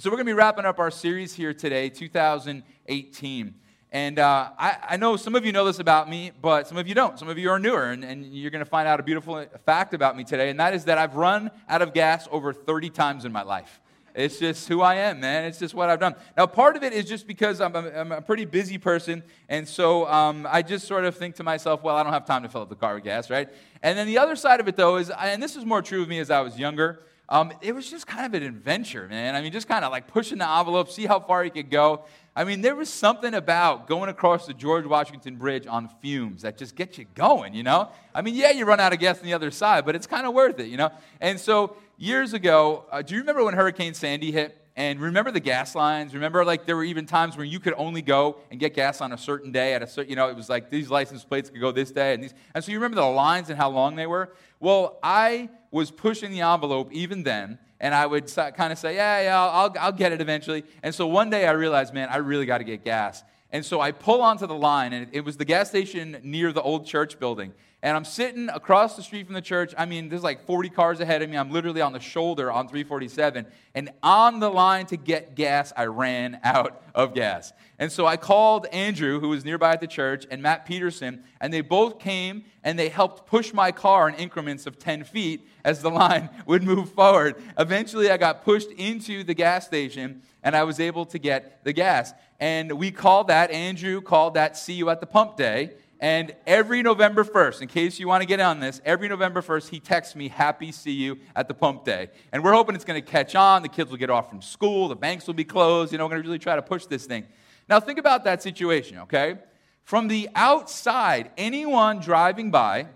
[0.00, 3.54] So we're going to be wrapping up our series here today, 2018.
[3.90, 6.86] And uh, I, I, know some of you know this about me, but some of
[6.86, 7.18] you don't.
[7.18, 9.94] Some of you are newer, and, and you're going to find out a beautiful fact
[9.94, 13.24] about me today, and that is that I've run out of gas over 30 times
[13.24, 13.80] in my life.
[14.14, 15.46] It's just who I am, man.
[15.46, 16.14] It's just what I've done.
[16.36, 19.66] Now, part of it is just because I'm a, I'm a pretty busy person, and
[19.66, 22.48] so um, I just sort of think to myself, well, I don't have time to
[22.48, 23.48] fill up the car with gas, right?
[23.82, 26.08] And then the other side of it, though, is, and this is more true of
[26.08, 27.00] me as I was younger,
[27.30, 29.34] um, it was just kind of an adventure, man.
[29.34, 32.04] I mean, just kind of like pushing the envelope, see how far you could go.
[32.34, 36.56] I mean, there was something about going across the George Washington Bridge on fumes that
[36.56, 37.90] just gets you going, you know?
[38.14, 40.26] I mean, yeah, you run out of gas on the other side, but it's kind
[40.26, 40.90] of worth it, you know?
[41.20, 44.56] And so years ago, uh, do you remember when Hurricane Sandy hit?
[44.76, 46.14] And remember the gas lines?
[46.14, 49.12] Remember, like, there were even times where you could only go and get gas on
[49.12, 51.60] a certain day at a certain, you know, it was like these license plates could
[51.60, 52.32] go this day and these.
[52.54, 54.32] And so you remember the lines and how long they were?
[54.60, 59.22] Well, I was pushing the envelope even then, and I would kind of say, yeah,
[59.22, 60.64] yeah, I'll, I'll get it eventually.
[60.82, 63.22] And so one day I realized, man, I really got to get gas.
[63.50, 66.62] And so I pull onto the line, and it was the gas station near the
[66.62, 67.52] old church building.
[67.80, 69.72] And I'm sitting across the street from the church.
[69.78, 71.36] I mean, there's like 40 cars ahead of me.
[71.36, 73.46] I'm literally on the shoulder on 347.
[73.72, 77.52] And on the line to get gas, I ran out of gas.
[77.78, 81.52] And so I called Andrew, who was nearby at the church, and Matt Peterson, and
[81.52, 85.80] they both came and they helped push my car in increments of 10 feet as
[85.80, 87.36] the line would move forward.
[87.56, 91.72] Eventually, I got pushed into the gas station and I was able to get the
[91.72, 92.12] gas.
[92.40, 95.74] And we called that, Andrew called that See You at the Pump Day.
[96.00, 99.68] And every November 1st, in case you want to get on this, every November 1st,
[99.68, 102.10] he texts me, Happy see you at the pump day.
[102.32, 103.62] And we're hoping it's going to catch on.
[103.62, 104.86] The kids will get off from school.
[104.86, 105.90] The banks will be closed.
[105.90, 107.24] You know, we're going to really try to push this thing.
[107.68, 109.38] Now, think about that situation, okay?
[109.82, 112.86] From the outside, anyone driving by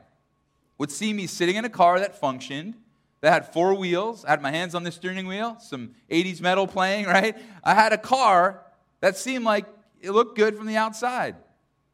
[0.78, 2.74] would see me sitting in a car that functioned,
[3.20, 4.24] that had four wheels.
[4.24, 7.36] I had my hands on the steering wheel, some 80s metal playing, right?
[7.64, 8.62] I had a car
[9.00, 9.66] that seemed like
[10.00, 11.34] it looked good from the outside,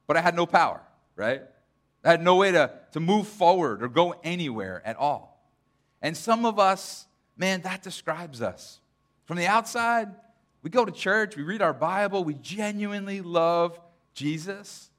[0.06, 0.82] but I had no power
[1.18, 1.42] right?
[2.04, 5.44] I had no way to, to move forward or go anywhere at all.
[6.00, 7.06] And some of us,
[7.36, 8.80] man, that describes us.
[9.26, 10.08] From the outside,
[10.62, 13.78] we go to church, we read our Bible, we genuinely love
[14.14, 14.90] Jesus.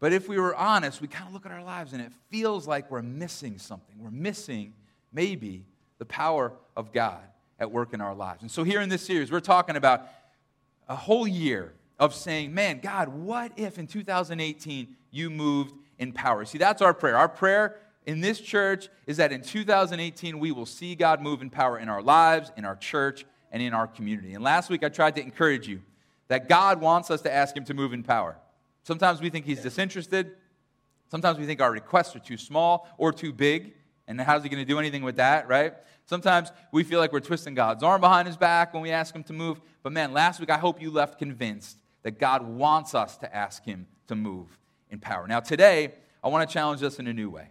[0.00, 2.68] But if we were honest, we kind of look at our lives and it feels
[2.68, 3.96] like we're missing something.
[3.98, 4.74] We're missing
[5.12, 5.64] maybe
[5.98, 7.22] the power of God
[7.58, 8.42] at work in our lives.
[8.42, 10.06] And so here in this series, we're talking about
[10.88, 16.44] a whole year of saying, man, God, what if in 2018 you moved in power?
[16.44, 17.16] See, that's our prayer.
[17.16, 21.50] Our prayer in this church is that in 2018 we will see God move in
[21.50, 24.34] power in our lives, in our church, and in our community.
[24.34, 25.80] And last week I tried to encourage you
[26.28, 28.36] that God wants us to ask Him to move in power.
[28.82, 30.32] Sometimes we think He's disinterested.
[31.10, 33.74] Sometimes we think our requests are too small or too big.
[34.08, 35.74] And how's He going to do anything with that, right?
[36.06, 39.22] Sometimes we feel like we're twisting God's arm behind His back when we ask Him
[39.24, 39.60] to move.
[39.82, 43.64] But man, last week I hope you left convinced that God wants us to ask
[43.64, 44.56] Him to move
[44.90, 45.26] in power.
[45.26, 47.48] Now, today, I want to challenge us in a new way.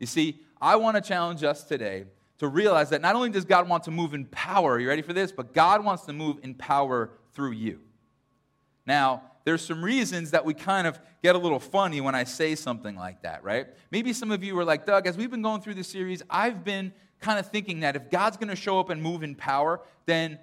[0.00, 2.06] You see, I want to challenge us today
[2.38, 5.02] to realize that not only does God want to move in power, are you ready
[5.02, 5.30] for this?
[5.30, 7.80] But God wants to move in power through you.
[8.84, 12.54] Now, there's some reasons that we kind of get a little funny when I say
[12.54, 13.68] something like that, right?
[13.90, 16.64] Maybe some of you are like, Doug, as we've been going through this series, I've
[16.64, 19.80] been kind of thinking that if God's going to show up and move in power,
[20.06, 20.38] then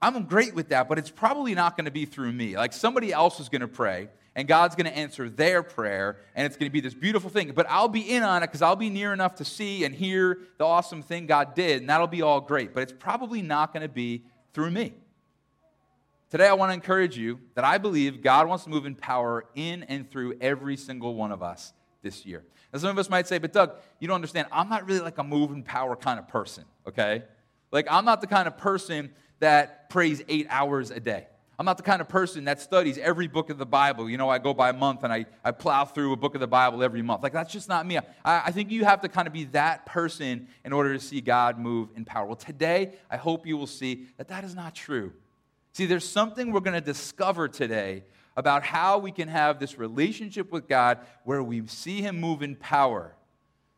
[0.00, 2.56] I'm great with that, but it's probably not going to be through me.
[2.56, 6.46] Like somebody else is going to pray, and God's going to answer their prayer, and
[6.46, 7.50] it's going to be this beautiful thing.
[7.52, 10.38] But I'll be in on it because I'll be near enough to see and hear
[10.56, 12.74] the awesome thing God did, and that'll be all great.
[12.74, 14.22] But it's probably not going to be
[14.52, 14.92] through me.
[16.30, 19.46] Today, I want to encourage you that I believe God wants to move in power
[19.54, 21.72] in and through every single one of us
[22.02, 22.44] this year.
[22.72, 24.46] Now, some of us might say, but Doug, you don't understand.
[24.52, 27.24] I'm not really like a move in power kind of person, okay?
[27.70, 31.26] Like, I'm not the kind of person that prays eight hours a day.
[31.58, 34.08] I'm not the kind of person that studies every book of the Bible.
[34.08, 36.46] You know, I go by month and I, I plow through a book of the
[36.46, 37.24] Bible every month.
[37.24, 37.98] Like, that's just not me.
[37.98, 41.20] I, I think you have to kind of be that person in order to see
[41.20, 42.26] God move in power.
[42.26, 45.12] Well, today, I hope you will see that that is not true.
[45.72, 48.04] See, there's something we're going to discover today
[48.36, 52.54] about how we can have this relationship with God where we see Him move in
[52.54, 53.16] power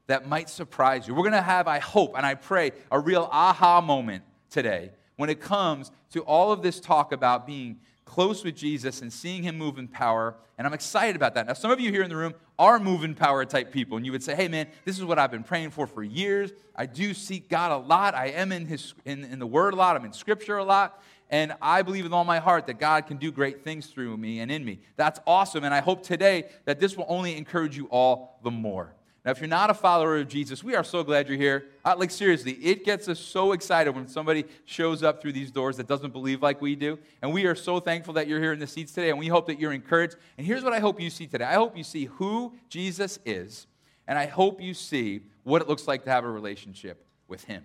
[0.06, 1.14] that might surprise you.
[1.14, 5.30] We're going to have, I hope and I pray, a real aha moment today when
[5.30, 9.56] it comes to all of this talk about being close with Jesus and seeing him
[9.56, 10.34] move in power.
[10.58, 11.46] And I'm excited about that.
[11.46, 14.04] Now, some of you here in the room are move in power type people, and
[14.04, 16.50] you would say, hey, man, this is what I've been praying for for years.
[16.74, 18.14] I do seek God a lot.
[18.14, 19.96] I am in, his, in, in the Word a lot.
[19.96, 21.00] I'm in Scripture a lot.
[21.30, 24.40] And I believe with all my heart that God can do great things through me
[24.40, 24.80] and in me.
[24.96, 25.62] That's awesome.
[25.62, 28.94] And I hope today that this will only encourage you all the more.
[29.24, 31.66] Now, if you're not a follower of Jesus, we are so glad you're here.
[31.84, 35.76] Uh, like, seriously, it gets us so excited when somebody shows up through these doors
[35.76, 36.98] that doesn't believe like we do.
[37.20, 39.46] And we are so thankful that you're here in the seats today, and we hope
[39.48, 40.16] that you're encouraged.
[40.38, 43.66] And here's what I hope you see today I hope you see who Jesus is,
[44.08, 47.64] and I hope you see what it looks like to have a relationship with Him.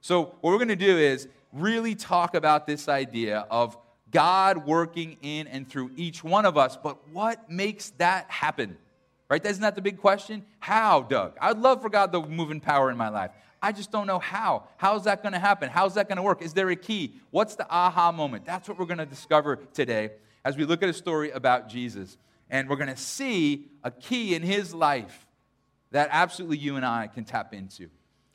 [0.00, 3.76] So, what we're going to do is really talk about this idea of
[4.10, 8.76] God working in and through each one of us, but what makes that happen?
[9.28, 9.44] Right?
[9.44, 10.44] Isn't that the big question?
[10.60, 11.36] How, Doug?
[11.40, 13.32] I'd love for God to move in power in my life.
[13.60, 14.68] I just don't know how.
[14.76, 15.68] How's that going to happen?
[15.68, 16.42] How's that going to work?
[16.42, 17.14] Is there a key?
[17.30, 18.44] What's the aha moment?
[18.44, 20.12] That's what we're going to discover today
[20.44, 22.16] as we look at a story about Jesus.
[22.48, 25.26] And we're going to see a key in his life
[25.90, 27.88] that absolutely you and I can tap into.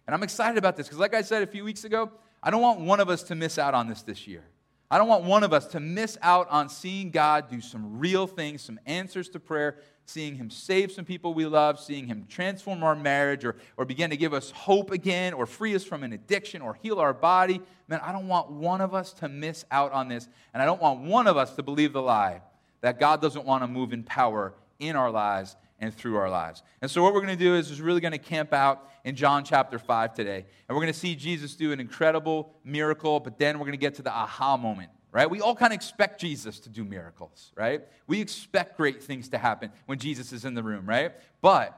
[0.08, 2.12] And I'm excited about this because, like I said a few weeks ago,
[2.44, 4.44] I don't want one of us to miss out on this this year.
[4.90, 8.28] I don't want one of us to miss out on seeing God do some real
[8.28, 12.84] things, some answers to prayer, seeing Him save some people we love, seeing Him transform
[12.84, 16.14] our marriage or, or begin to give us hope again or free us from an
[16.14, 17.62] addiction or heal our body.
[17.88, 20.28] Man, I don't want one of us to miss out on this.
[20.54, 22.42] And I don't want one of us to believe the lie
[22.82, 26.64] that God doesn't want to move in power in our lives and through our lives.
[26.82, 29.16] And so, what we're going to do is, is really going to camp out in
[29.16, 30.46] John chapter 5 today.
[30.68, 33.78] And we're going to see Jesus do an incredible miracle, but then we're going to
[33.78, 35.30] get to the aha moment right?
[35.30, 37.82] We all kind of expect Jesus to do miracles, right?
[38.08, 41.14] We expect great things to happen when Jesus is in the room, right?
[41.42, 41.78] But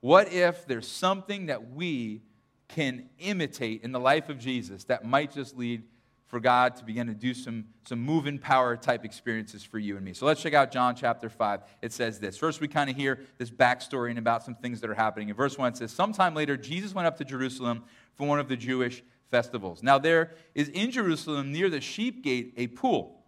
[0.00, 2.22] what if there's something that we
[2.68, 5.82] can imitate in the life of Jesus that might just lead
[6.32, 9.96] for God to begin to do some, some move in power type experiences for you
[9.96, 10.14] and me.
[10.14, 11.60] So let's check out John chapter 5.
[11.82, 12.38] It says this.
[12.38, 15.28] First, we kind of hear this backstory and about some things that are happening.
[15.28, 17.84] In verse 1, it says, Sometime later, Jesus went up to Jerusalem
[18.14, 19.02] for one of the Jewish
[19.32, 19.82] festivals.
[19.82, 23.24] Now, there is in Jerusalem near the sheep gate a pool,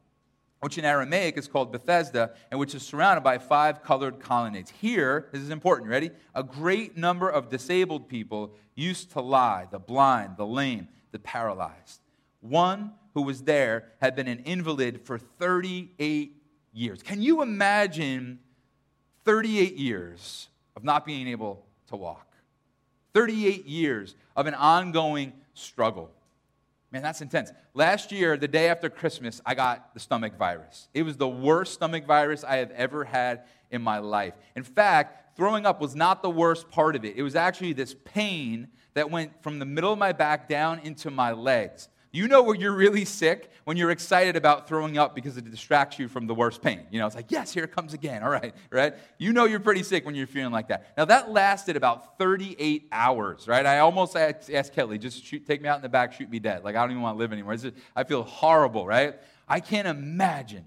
[0.61, 4.71] which in Aramaic is called Bethesda, and which is surrounded by five colored colonnades.
[4.71, 6.11] Here, this is important, ready?
[6.35, 12.01] A great number of disabled people used to lie the blind, the lame, the paralyzed.
[12.41, 16.37] One who was there had been an invalid for 38
[16.73, 17.03] years.
[17.03, 18.41] Can you imagine
[19.25, 22.37] 38 years of not being able to walk?
[23.15, 26.11] 38 years of an ongoing struggle.
[26.93, 27.53] Man, that's intense.
[27.75, 30.89] Last year, the day after Christmas, I got the stomach virus.
[30.95, 34.35] It was the worst stomach virus I have ever had in my life.
[34.55, 37.17] In fact, throwing up was not the worst part of it.
[37.17, 41.11] It was actually this pain that went from the middle of my back down into
[41.11, 41.89] my legs.
[42.15, 45.99] You know when you're really sick when you're excited about throwing up because it distracts
[45.99, 46.83] you from the worst pain.
[46.93, 48.23] You know, it's like, yes, here it comes again.
[48.23, 48.95] All right, right?
[49.19, 50.93] You know you're pretty sick when you're feeling like that.
[50.97, 53.67] Now, that lasted about 38 hours, right?
[53.67, 56.63] I almost asked Kelly, just shoot, take me out in the back, shoot me dead.
[56.63, 57.57] Like, I don't even want to live anymore.
[57.57, 59.17] Just, I feel horrible, right?
[59.49, 60.65] I can't imagine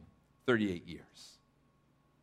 [0.47, 1.37] 38 years.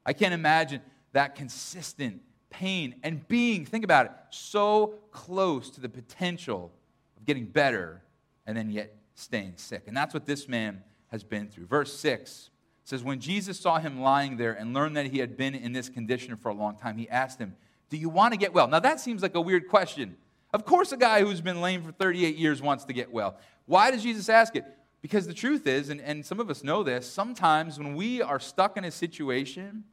[0.05, 0.83] I can't imagine
[1.13, 6.73] that consistent pain and being, think about it, so close to the potential
[7.17, 8.03] of getting better
[8.47, 9.85] and then yet staying sick.
[9.87, 11.67] And that's what this man has been through.
[11.67, 12.51] Verse 6
[12.85, 15.89] says, When Jesus saw him lying there and learned that he had been in this
[15.89, 17.57] condition for a long time, he asked him,
[17.91, 18.69] Do you want to get well?
[18.69, 20.17] Now, that seems like a weird question.
[20.53, 23.37] Of course, a guy who's been lame for 38 years wants to get well.
[23.67, 24.65] Why does Jesus ask it?
[25.03, 28.41] Because the truth is, and, and some of us know this, sometimes when we are
[28.41, 29.85] stuck in a situation,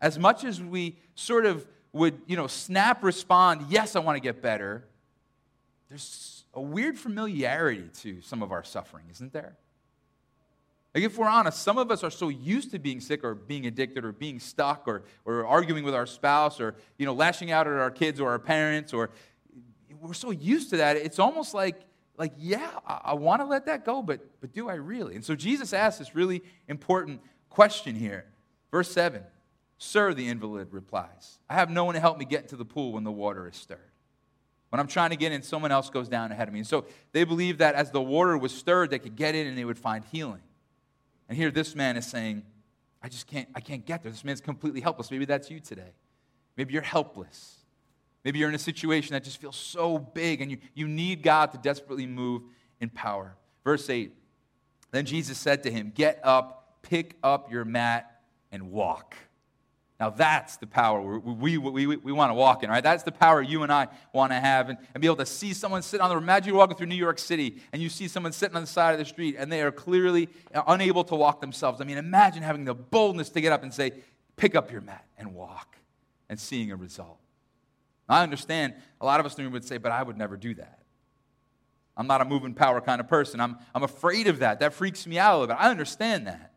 [0.00, 4.20] as much as we sort of would, you know, snap respond, yes, I want to
[4.20, 4.84] get better,
[5.88, 9.56] there's a weird familiarity to some of our suffering, isn't there?
[10.94, 13.66] Like, if we're honest, some of us are so used to being sick or being
[13.66, 17.66] addicted or being stuck or, or arguing with our spouse or, you know, lashing out
[17.66, 19.10] at our kids or our parents or
[20.00, 21.80] we're so used to that, it's almost like,
[22.16, 25.14] like yeah, I, I want to let that go, but, but do I really?
[25.14, 28.24] And so Jesus asks this really important question here.
[28.70, 29.22] Verse 7
[29.78, 32.92] Sir, the invalid replies, I have no one to help me get into the pool
[32.92, 33.78] when the water is stirred.
[34.70, 36.60] When I'm trying to get in, someone else goes down ahead of me.
[36.60, 39.56] And so they believed that as the water was stirred, they could get in and
[39.56, 40.42] they would find healing.
[41.28, 42.42] And here this man is saying,
[43.02, 44.12] I just can't, I can't get there.
[44.12, 45.10] This man's completely helpless.
[45.10, 45.92] Maybe that's you today.
[46.56, 47.56] Maybe you're helpless.
[48.24, 51.52] Maybe you're in a situation that just feels so big and you, you need God
[51.52, 52.42] to desperately move
[52.80, 53.36] in power.
[53.64, 54.12] Verse 8
[54.90, 58.20] Then Jesus said to him, Get up, pick up your mat,
[58.50, 59.16] and walk.
[60.00, 62.82] Now that's the power we, we, we, we, want to walk in, right?
[62.82, 65.52] That's the power you and I want to have and, and be able to see
[65.52, 66.22] someone sitting on the road.
[66.22, 68.92] Imagine you're walking through New York City and you see someone sitting on the side
[68.92, 71.80] of the street and they are clearly uh, unable to walk themselves.
[71.80, 73.92] I mean, imagine having the boldness to get up and say,
[74.36, 75.76] pick up your mat and walk
[76.28, 77.18] and seeing a result.
[78.08, 80.78] I understand a lot of us would say, but I would never do that.
[81.96, 83.40] I'm not a moving power kind of person.
[83.40, 84.60] I'm, I'm afraid of that.
[84.60, 85.60] That freaks me out a little bit.
[85.60, 86.52] I understand that.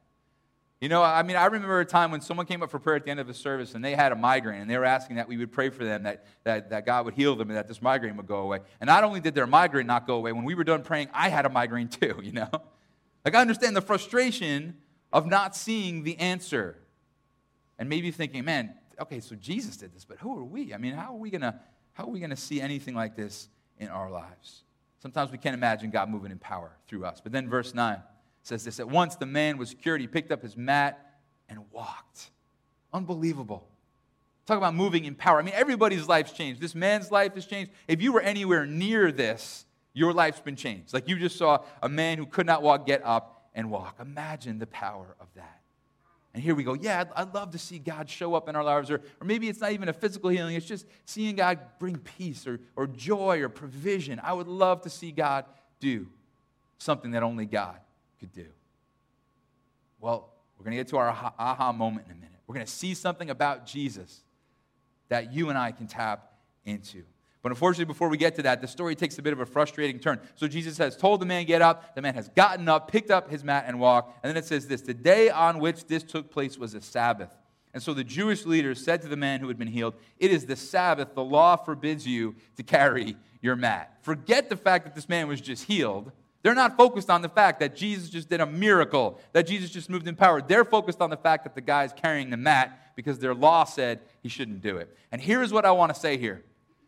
[0.81, 3.05] You know, I mean, I remember a time when someone came up for prayer at
[3.05, 5.27] the end of the service and they had a migraine and they were asking that
[5.27, 7.83] we would pray for them, that, that, that God would heal them and that this
[7.83, 8.61] migraine would go away.
[8.79, 11.29] And not only did their migraine not go away, when we were done praying, I
[11.29, 12.50] had a migraine too, you know?
[13.23, 14.75] Like, I understand the frustration
[15.13, 16.77] of not seeing the answer.
[17.77, 20.73] And maybe thinking, man, okay, so Jesus did this, but who are we?
[20.73, 21.59] I mean, how are we to
[21.93, 24.63] how are we going to see anything like this in our lives?
[25.00, 27.19] Sometimes we can't imagine God moving in power through us.
[27.21, 28.01] But then verse 9
[28.43, 30.01] says this At once the man was cured.
[30.01, 31.17] He picked up his mat
[31.50, 32.31] and walked.
[32.93, 33.67] Unbelievable.
[34.45, 35.39] Talk about moving in power.
[35.39, 36.60] I mean, everybody's life's changed.
[36.60, 37.71] This man's life has changed.
[37.88, 40.93] If you were anywhere near this, your life's been changed.
[40.93, 43.98] Like you just saw a man who could not walk get up and walk.
[44.01, 45.60] Imagine the power of that.
[46.33, 46.74] And here we go.
[46.74, 48.89] Yeah, I'd, I'd, love to see God show up in our lives.
[48.89, 52.48] Or, or maybe it's not even a physical healing, it's just seeing God bring peace
[52.48, 54.19] or, or joy or provision.
[54.24, 55.43] I would love to see God
[55.81, 56.07] do
[56.77, 57.77] something that only God
[58.21, 58.47] could do.
[59.99, 62.39] Well, we're going to get to our aha moment in a minute.
[62.47, 64.21] We're going to see something about Jesus
[65.09, 66.31] that you and I can tap
[66.63, 67.03] into.
[67.41, 69.99] But unfortunately, before we get to that, the story takes a bit of a frustrating
[69.99, 70.19] turn.
[70.35, 71.95] So Jesus has told the man, Get up.
[71.95, 74.23] The man has gotten up, picked up his mat, and walked.
[74.23, 77.35] And then it says this The day on which this took place was a Sabbath.
[77.73, 80.45] And so the Jewish leaders said to the man who had been healed, It is
[80.45, 81.15] the Sabbath.
[81.15, 83.97] The law forbids you to carry your mat.
[84.01, 86.11] Forget the fact that this man was just healed.
[86.43, 89.89] They're not focused on the fact that Jesus just did a miracle, that Jesus just
[89.89, 90.41] moved in power.
[90.41, 93.63] They're focused on the fact that the guy is carrying the mat because their law
[93.63, 94.95] said he shouldn't do it.
[95.12, 96.43] And here's what I want to say here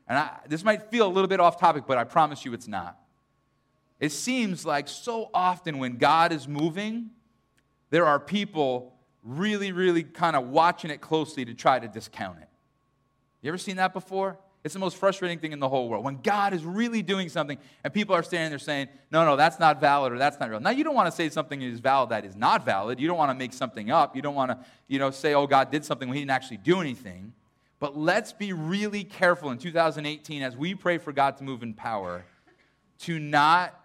[0.08, 2.68] and I, this might feel a little bit off topic, but I promise you it's
[2.68, 3.00] not.
[4.00, 7.12] It seems like so often when God is moving,
[7.90, 8.94] there are people
[9.24, 12.50] really, really kind of watching it closely to try to discount it.
[13.42, 14.38] You ever seen that before?
[14.64, 16.06] It's the most frustrating thing in the whole world.
[16.06, 19.60] When God is really doing something and people are standing there saying, no, no, that's
[19.60, 20.62] not valid or that's not real.
[20.62, 22.98] Now, you don't want to say something is valid that is not valid.
[22.98, 24.16] You don't want to make something up.
[24.16, 26.58] You don't want to, you know, say, oh, God did something when he didn't actually
[26.58, 27.34] do anything.
[27.80, 31.74] But let's be really careful in 2018 as we pray for God to move in
[31.74, 32.24] power
[33.00, 33.78] to not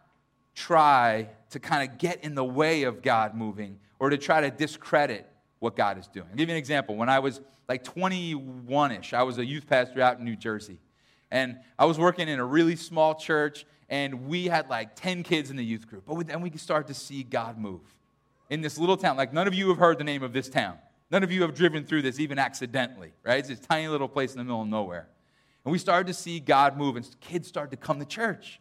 [0.55, 4.51] try to kind of get in the way of God moving or to try to
[4.51, 6.29] discredit what God is doing.
[6.31, 6.95] I'll give you an example.
[6.95, 10.81] When I was like 21 ish, I was a youth pastor out in New Jersey.
[11.31, 15.51] And I was working in a really small church, and we had like 10 kids
[15.51, 16.05] in the youth group.
[16.07, 17.83] But then we started to see God move
[18.49, 19.17] in this little town.
[19.17, 20.79] Like, none of you have heard the name of this town.
[21.11, 23.39] None of you have driven through this even accidentally, right?
[23.39, 25.09] It's this tiny little place in the middle of nowhere.
[25.65, 28.61] And we started to see God move, and kids started to come to church.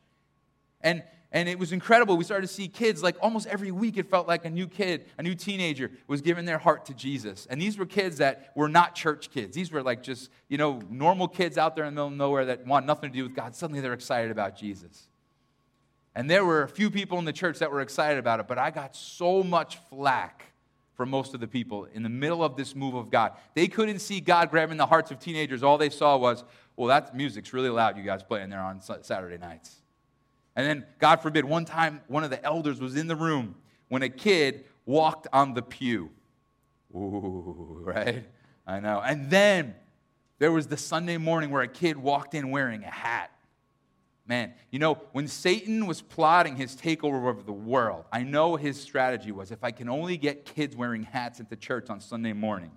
[0.82, 2.16] And, and it was incredible.
[2.16, 5.06] We started to see kids, like almost every week, it felt like a new kid,
[5.18, 7.48] a new teenager was giving their heart to Jesus.
[7.50, 9.54] And these were kids that were not church kids.
[9.56, 12.46] These were like just, you know, normal kids out there in the middle of nowhere
[12.46, 13.56] that want nothing to do with God.
[13.56, 15.08] Suddenly they're excited about Jesus.
[16.16, 18.58] And there were a few people in the church that were excited about it, but
[18.58, 20.46] I got so much flack
[20.96, 23.34] from most of the people in the middle of this move of God.
[23.54, 25.62] They couldn't see God grabbing the hearts of teenagers.
[25.62, 26.44] All they saw was,
[26.76, 29.77] well, that music's really loud, you guys playing there on Saturday nights.
[30.58, 33.56] And then, God forbid, one time one of the elders was in the room
[33.90, 36.10] when a kid walked on the pew.
[36.96, 38.26] Ooh, right?
[38.66, 39.00] I know.
[39.00, 39.76] And then
[40.40, 43.30] there was the Sunday morning where a kid walked in wearing a hat.
[44.26, 48.82] Man, you know, when Satan was plotting his takeover of the world, I know his
[48.82, 52.72] strategy was if I can only get kids wearing hats into church on Sunday morning,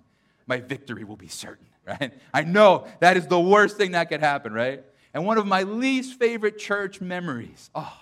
[0.45, 2.13] my victory will be certain, right?
[2.31, 4.83] I know that is the worst thing that could happen, right?
[5.13, 7.97] And one of my least favorite church memories, oh,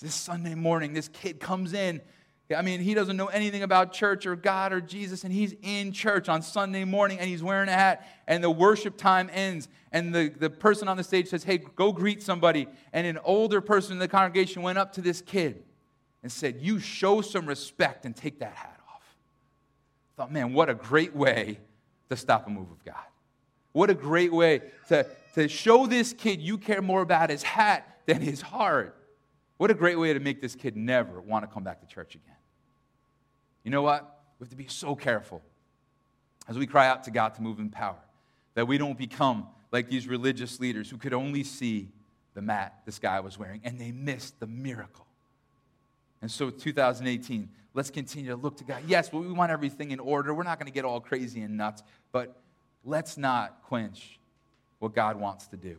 [0.00, 2.00] this Sunday morning, this kid comes in
[2.56, 5.92] I mean, he doesn't know anything about church or God or Jesus, and he's in
[5.92, 10.14] church on Sunday morning and he's wearing a hat, and the worship time ends, and
[10.14, 12.66] the, the person on the stage says, Hey, go greet somebody.
[12.92, 15.62] And an older person in the congregation went up to this kid
[16.22, 19.16] and said, You show some respect and take that hat off.
[20.14, 21.58] I thought, man, what a great way
[22.08, 22.96] to stop a move of God.
[23.72, 28.00] What a great way to, to show this kid you care more about his hat
[28.06, 28.94] than his heart.
[29.58, 32.14] What a great way to make this kid never want to come back to church
[32.14, 32.36] again.
[33.64, 34.22] You know what?
[34.38, 35.42] We have to be so careful
[36.48, 37.98] as we cry out to God to move in power
[38.54, 41.90] that we don't become like these religious leaders who could only see
[42.34, 45.06] the mat this guy was wearing and they missed the miracle.
[46.22, 48.82] And so, 2018, let's continue to look to God.
[48.86, 50.34] Yes, we want everything in order.
[50.34, 52.40] We're not going to get all crazy and nuts, but
[52.88, 54.18] let's not quench
[54.78, 55.76] what God wants to do.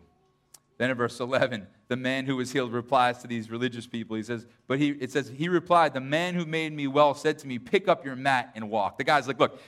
[0.78, 4.16] Then in verse 11, the man who was healed replies to these religious people.
[4.16, 7.38] He says, but he, it says, he replied, the man who made me well said
[7.40, 8.98] to me, pick up your mat and walk.
[8.98, 9.60] The guy's like, look,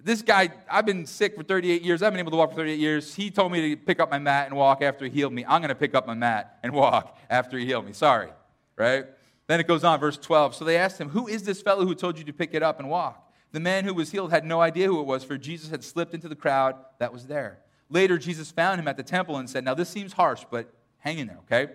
[0.00, 2.02] this guy, I've been sick for 38 years.
[2.02, 3.14] I've been able to walk for 38 years.
[3.14, 5.44] He told me to pick up my mat and walk after he healed me.
[5.44, 7.92] I'm going to pick up my mat and walk after he healed me.
[7.92, 8.30] Sorry,
[8.76, 9.06] right?
[9.48, 10.54] Then it goes on, verse 12.
[10.54, 12.78] So they asked him, Who is this fellow who told you to pick it up
[12.78, 13.27] and walk?
[13.52, 16.14] The man who was healed had no idea who it was, for Jesus had slipped
[16.14, 17.60] into the crowd that was there.
[17.88, 21.18] Later, Jesus found him at the temple and said, Now this seems harsh, but hang
[21.18, 21.72] in there, okay?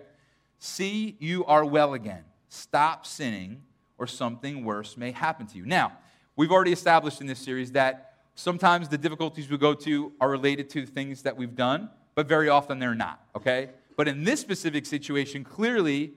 [0.58, 2.24] See, you are well again.
[2.48, 3.62] Stop sinning,
[3.98, 5.66] or something worse may happen to you.
[5.66, 5.92] Now,
[6.36, 10.70] we've already established in this series that sometimes the difficulties we go to are related
[10.70, 13.70] to things that we've done, but very often they're not, okay?
[13.96, 16.14] But in this specific situation, clearly,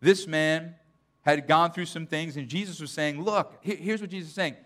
[0.00, 0.74] this man
[1.22, 4.56] had gone through some things, and Jesus was saying, Look, here's what Jesus is saying.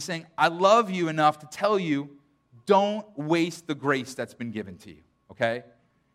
[0.00, 2.08] He's saying, I love you enough to tell you,
[2.64, 5.62] don't waste the grace that's been given to you, okay?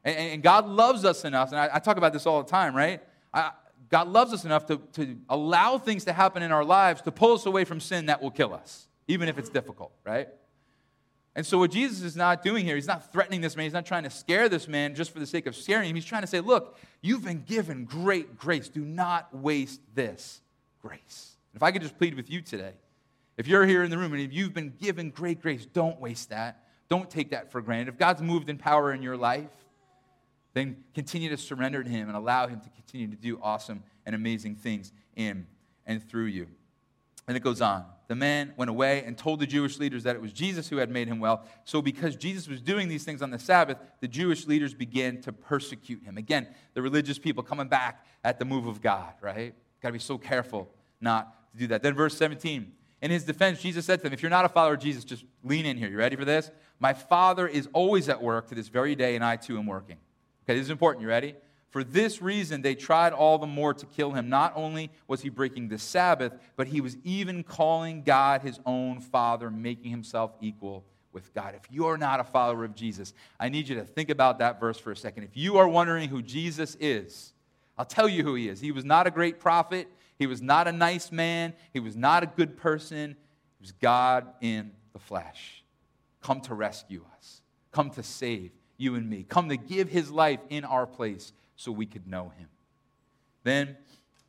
[0.04, 2.76] And, and God loves us enough, and I, I, talk about this all the time,
[2.76, 3.00] right?
[3.32, 3.52] I,
[3.92, 7.36] God loves us enough to, to allow things to happen in our lives to pull
[7.36, 10.30] us away from sin that will kill us, even if it's difficult, right?
[11.36, 13.66] And so, what Jesus is not doing here, he's not threatening this man.
[13.66, 15.96] He's not trying to scare this man just for the sake of scaring him.
[15.96, 18.68] He's trying to say, Look, you've been given great grace.
[18.68, 20.42] Do not waste this
[20.82, 21.36] grace.
[21.54, 22.74] If I could just plead with you today,
[23.38, 26.30] if you're here in the room and if you've been given great grace, don't waste
[26.30, 26.64] that.
[26.90, 27.90] Don't take that for granted.
[27.90, 29.50] If God's moved in power in your life,
[30.54, 34.16] then continue to surrender to Him and allow Him to continue to do awesome and
[34.16, 35.48] amazing things in
[35.86, 36.48] and through you.
[37.28, 37.86] And it goes on.
[38.08, 40.92] The man went away and told the Jewish leaders that it was Jesus who had
[40.92, 41.44] made him well.
[41.66, 45.34] So, because Jesus was doing these things on the Sabbath, the Jewish leaders began to
[45.34, 46.18] persecute him.
[46.18, 49.56] Again, the religious people coming back at the move of God, right?
[49.82, 50.70] Got to be so careful
[51.02, 51.82] not to do that.
[51.82, 52.72] Then, verse 17.
[53.06, 55.26] In his defense, Jesus said to them, If you're not a follower of Jesus, just
[55.44, 55.88] lean in here.
[55.88, 56.50] You ready for this?
[56.80, 59.98] My Father is always at work to this very day, and I too am working.
[60.44, 61.04] Okay, this is important.
[61.04, 61.36] You ready?
[61.70, 64.28] For this reason, they tried all the more to kill him.
[64.28, 69.02] Not only was he breaking the Sabbath, but he was even calling God his own
[69.02, 70.84] Father, making himself equal
[71.14, 71.54] with God.
[71.54, 74.80] If you're not a follower of Jesus, I need you to think about that verse
[74.80, 75.26] for a second.
[75.26, 77.34] If you are wondering who Jesus is,
[77.78, 78.62] I'll tell you who he is.
[78.62, 82.24] He was not a great prophet, he was not a nice man, he was not
[82.24, 83.16] a good person.
[83.60, 85.64] He was God in the flesh,
[86.22, 87.42] come to rescue us,
[87.72, 91.72] come to save you and me, come to give his life in our place so
[91.72, 92.48] we could know him.
[93.44, 93.78] Then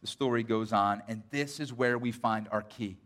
[0.00, 2.98] the story goes on, and this is where we find our key.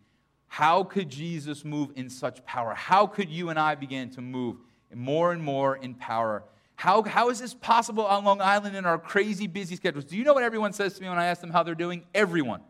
[0.49, 2.75] How could Jesus move in such power?
[2.75, 4.57] How could you and I begin to move
[4.93, 6.43] more and more in power?
[6.75, 10.05] How, how is this possible on Long Island in our crazy busy schedules?
[10.05, 12.05] Do you know what everyone says to me when I ask them how they're doing?
[12.14, 12.62] Everyone.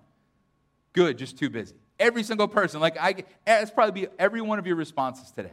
[0.92, 1.74] Good, just too busy.
[1.98, 2.81] Every single person.
[2.81, 5.53] Like, I, that's probably be every one of your responses today.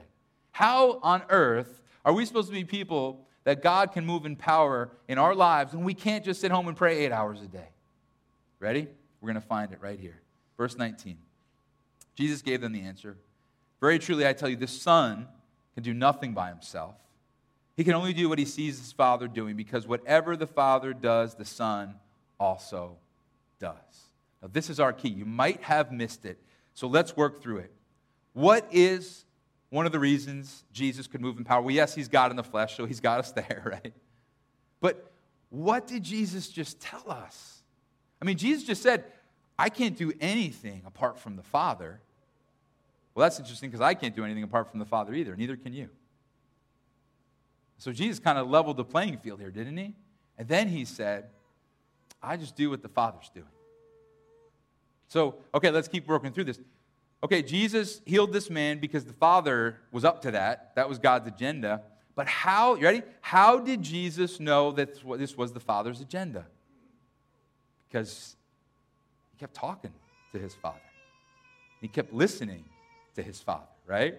[0.52, 4.90] How on earth are we supposed to be people that God can move in power
[5.08, 7.70] in our lives and we can't just sit home and pray eight hours a day.
[8.60, 8.90] Ready?
[9.22, 10.20] We're going to find it right here.
[10.58, 11.18] Verse 19.
[12.16, 13.16] Jesus gave them the answer
[13.80, 15.28] Very truly, I tell you, the Son
[15.76, 16.96] can do nothing by himself.
[17.78, 21.36] He can only do what he sees his Father doing because whatever the Father does,
[21.36, 21.94] the Son
[22.40, 22.98] also
[23.62, 24.07] does.
[24.42, 25.10] Now, this is our key.
[25.10, 26.40] You might have missed it,
[26.74, 27.72] so let's work through it.
[28.34, 29.26] What is
[29.70, 31.62] one of the reasons Jesus could move in power.
[31.62, 33.94] Well, yes, he's God in the flesh, so he's got us there, right?
[34.80, 35.12] But
[35.50, 37.62] what did Jesus just tell us?
[38.22, 39.06] I mean, Jesus just said,
[39.60, 42.00] I can't do anything apart from the Father.
[43.14, 45.36] Well, that's interesting because I can't do anything apart from the Father either.
[45.36, 45.90] Neither can you.
[47.80, 49.96] So Jesus kind of leveled the playing field here, didn't he?
[50.38, 51.30] And then he said,
[52.22, 53.46] I just do what the Father's doing.
[55.08, 56.60] So, okay, let's keep working through this.
[57.24, 60.74] Okay, Jesus healed this man because the Father was up to that.
[60.76, 61.82] That was God's agenda.
[62.16, 63.04] But how, you ready?
[63.22, 66.46] How did Jesus know that this was the Father's agenda?
[67.88, 68.36] Because
[69.32, 69.94] he kept talking
[70.32, 70.80] to his Father,
[71.80, 72.66] he kept listening
[73.16, 74.16] to his Father, right?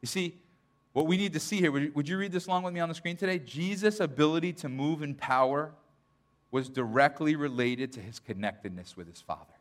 [0.00, 0.36] You see,
[0.92, 2.94] what we need to see here, would you, read this along with me on the
[2.94, 3.38] screen today?
[3.38, 5.74] Jesus' ability to move in power
[6.50, 9.55] was directly related to his connectedness with his Father.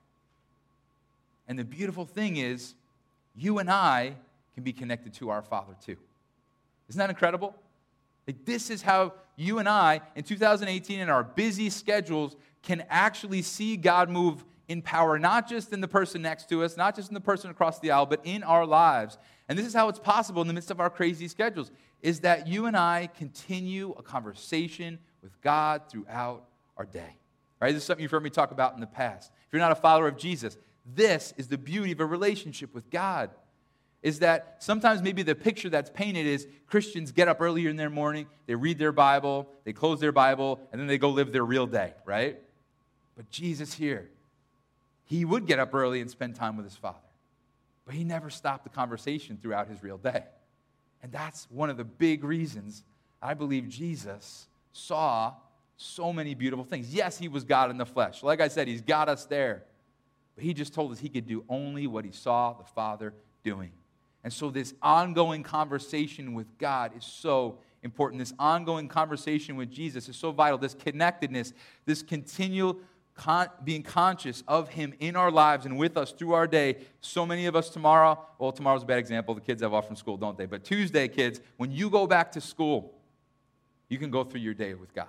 [1.48, 2.74] And the beautiful thing is,
[3.36, 4.16] you and I
[4.54, 5.98] can be connected to our Father too.
[6.90, 7.56] Isn't that incredible?
[8.28, 13.42] Like, this is how you and I, in 2018, in our busy schedules, can actually
[13.42, 17.10] see God move in power, not just in the person next to us, not just
[17.10, 19.20] in the person across the aisle, but in our lives.
[19.48, 21.70] And this is how it's possible in the midst of our crazy schedules,
[22.02, 26.46] is that you and I continue a conversation with God throughout
[26.78, 27.18] our day.
[27.62, 27.74] Right?
[27.74, 29.32] This is something you've heard me talk about in the past.
[29.48, 32.90] If you're not a follower of Jesus, this is the beauty of a relationship with
[32.90, 33.32] God.
[34.04, 37.90] Is that sometimes maybe the picture that's painted is Christians get up earlier in their
[37.90, 41.46] morning, they read their Bible, they close their Bible, and then they go live their
[41.46, 42.40] real day, right?
[43.16, 44.10] But Jesus here,
[45.06, 47.00] he would get up early and spend time with his Father.
[47.86, 50.24] But he never stopped the conversation throughout his real day.
[51.02, 52.84] And that's one of the big reasons
[53.22, 55.34] I believe Jesus saw
[55.78, 56.94] so many beautiful things.
[56.94, 58.24] Yes, he was God in the flesh.
[58.24, 59.64] Like I said, he's got us there.
[60.36, 63.72] But he just told us he could do only what he saw the Father doing?
[64.24, 68.20] And so, this ongoing conversation with God is so important.
[68.20, 70.58] This ongoing conversation with Jesus is so vital.
[70.58, 71.54] This connectedness,
[71.86, 72.80] this continual
[73.14, 76.78] con- being conscious of Him in our lives and with us through our day.
[77.02, 79.36] So many of us tomorrow, well, tomorrow's a bad example.
[79.36, 80.48] The kids have off from school, don't they?
[80.48, 82.94] But Tuesday, kids, when you go back to school,
[83.90, 85.08] you can go through your day with God.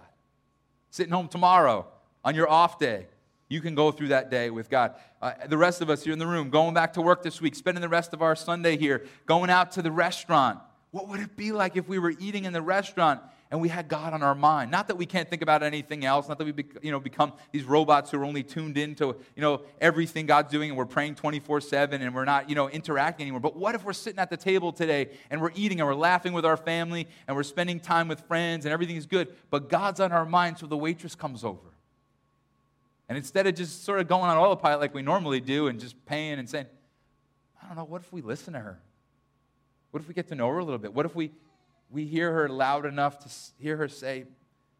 [0.91, 1.87] Sitting home tomorrow
[2.25, 3.07] on your off day,
[3.49, 4.95] you can go through that day with God.
[5.23, 7.55] Uh, the rest of us here in the room, going back to work this week,
[7.55, 10.59] spending the rest of our Sunday here, going out to the restaurant.
[10.91, 13.89] What would it be like if we were eating in the restaurant and we had
[13.89, 14.71] God on our mind.
[14.71, 17.33] Not that we can't think about anything else, not that we be, you know, become
[17.53, 21.15] these robots who are only tuned into you know, everything God's doing and we're praying
[21.15, 23.41] 24 7 and we're not you know, interacting anymore.
[23.41, 26.33] But what if we're sitting at the table today and we're eating and we're laughing
[26.33, 30.01] with our family and we're spending time with friends and everything is good, but God's
[30.01, 31.76] on our mind so the waitress comes over?
[33.09, 36.05] And instead of just sort of going on autopilot like we normally do and just
[36.07, 36.67] paying and saying,
[37.63, 38.79] I don't know, what if we listen to her?
[39.91, 40.93] What if we get to know her a little bit?
[40.93, 41.31] What if we
[41.91, 44.25] we hear her loud enough to hear her say,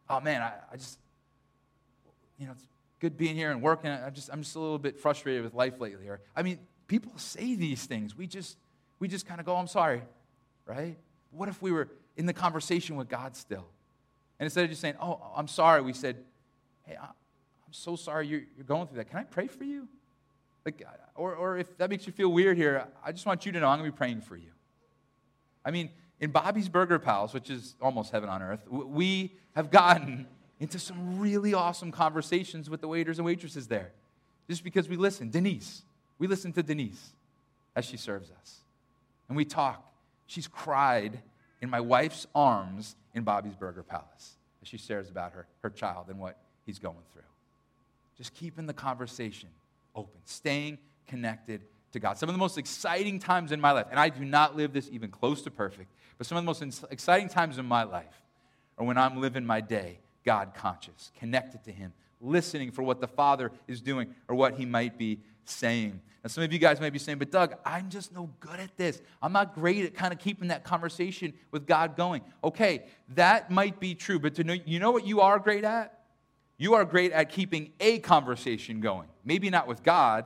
[0.09, 0.99] Oh man, I, I just,
[2.39, 2.67] you know, it's
[3.01, 3.91] good being here and working.
[3.91, 6.09] I'm just, I'm just a little bit frustrated with life lately.
[6.09, 8.17] Or, I mean, people say these things.
[8.17, 8.57] We just,
[9.01, 10.03] we just kind of go, I'm sorry,
[10.65, 10.97] right?
[11.31, 13.67] What if we were in the conversation with God still?
[14.39, 16.17] And instead of just saying, Oh, I'm sorry, we said,
[16.85, 16.97] Hey,
[17.67, 19.11] I'm so sorry you're, you're going through that.
[19.11, 19.89] Can I pray for you?
[20.65, 23.61] Like, or, or if that makes you feel weird here, I just want you to
[23.61, 24.51] know I'm going to be praying for you.
[25.65, 30.27] I mean, in Bobby's Burger Palace, which is almost heaven on earth, we have gotten
[30.61, 33.93] into some really awesome conversations with the waiters and waitresses there.
[34.49, 35.31] Just because we listen.
[35.31, 35.83] Denise,
[36.19, 37.13] we listen to Denise
[37.75, 38.61] as she serves us.
[39.29, 39.83] And we talk.
[40.27, 41.21] She's cried
[41.61, 46.07] in my wife's arms in Bobby's Burger Palace as she shares about her, her child
[46.09, 47.23] and what he's going through.
[48.17, 49.49] Just keeping the conversation
[49.95, 52.19] open, staying connected to God.
[52.19, 54.89] Some of the most exciting times in my life, and I do not live this
[54.91, 58.23] even close to perfect, but some of the most exciting times in my life
[58.79, 63.07] are when I'm living my day God conscious, connected to Him, listening for what the
[63.07, 66.01] Father is doing or what He might be saying.
[66.25, 68.77] Now, some of you guys might be saying, but Doug, I'm just no good at
[68.77, 69.01] this.
[69.23, 72.23] I'm not great at kind of keeping that conversation with God going.
[72.43, 75.96] Okay, that might be true, but to know, you know what you are great at?
[76.59, 79.09] You are great at keeping a conversation going.
[79.25, 80.25] Maybe not with God,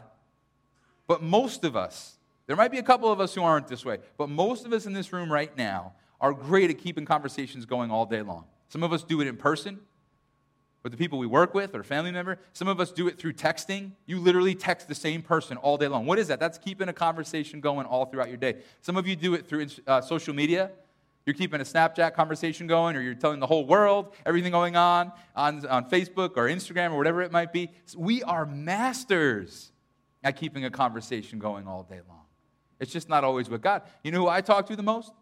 [1.07, 2.17] but most of us
[2.51, 4.85] there might be a couple of us who aren't this way, but most of us
[4.85, 8.45] in this room right now are great at keeping conversations going all day long.
[8.69, 9.79] Some of us do it in person
[10.83, 12.41] with the people we work with or family member.
[12.53, 13.93] Some of us do it through texting.
[14.07, 16.07] You literally text the same person all day long.
[16.07, 16.41] What is that?
[16.41, 18.57] That's keeping a conversation going all throughout your day.
[18.81, 20.73] Some of you do it through uh, social media.
[21.27, 25.13] You're keeping a Snapchat conversation going, or you're telling the whole world everything going on
[25.37, 27.71] on, on Facebook or Instagram or whatever it might be.
[27.97, 29.71] We are masters
[30.23, 32.25] at keeping a conversation going all day long.
[32.79, 33.83] It's just not always with God.
[34.03, 35.13] You know who I talk to the most?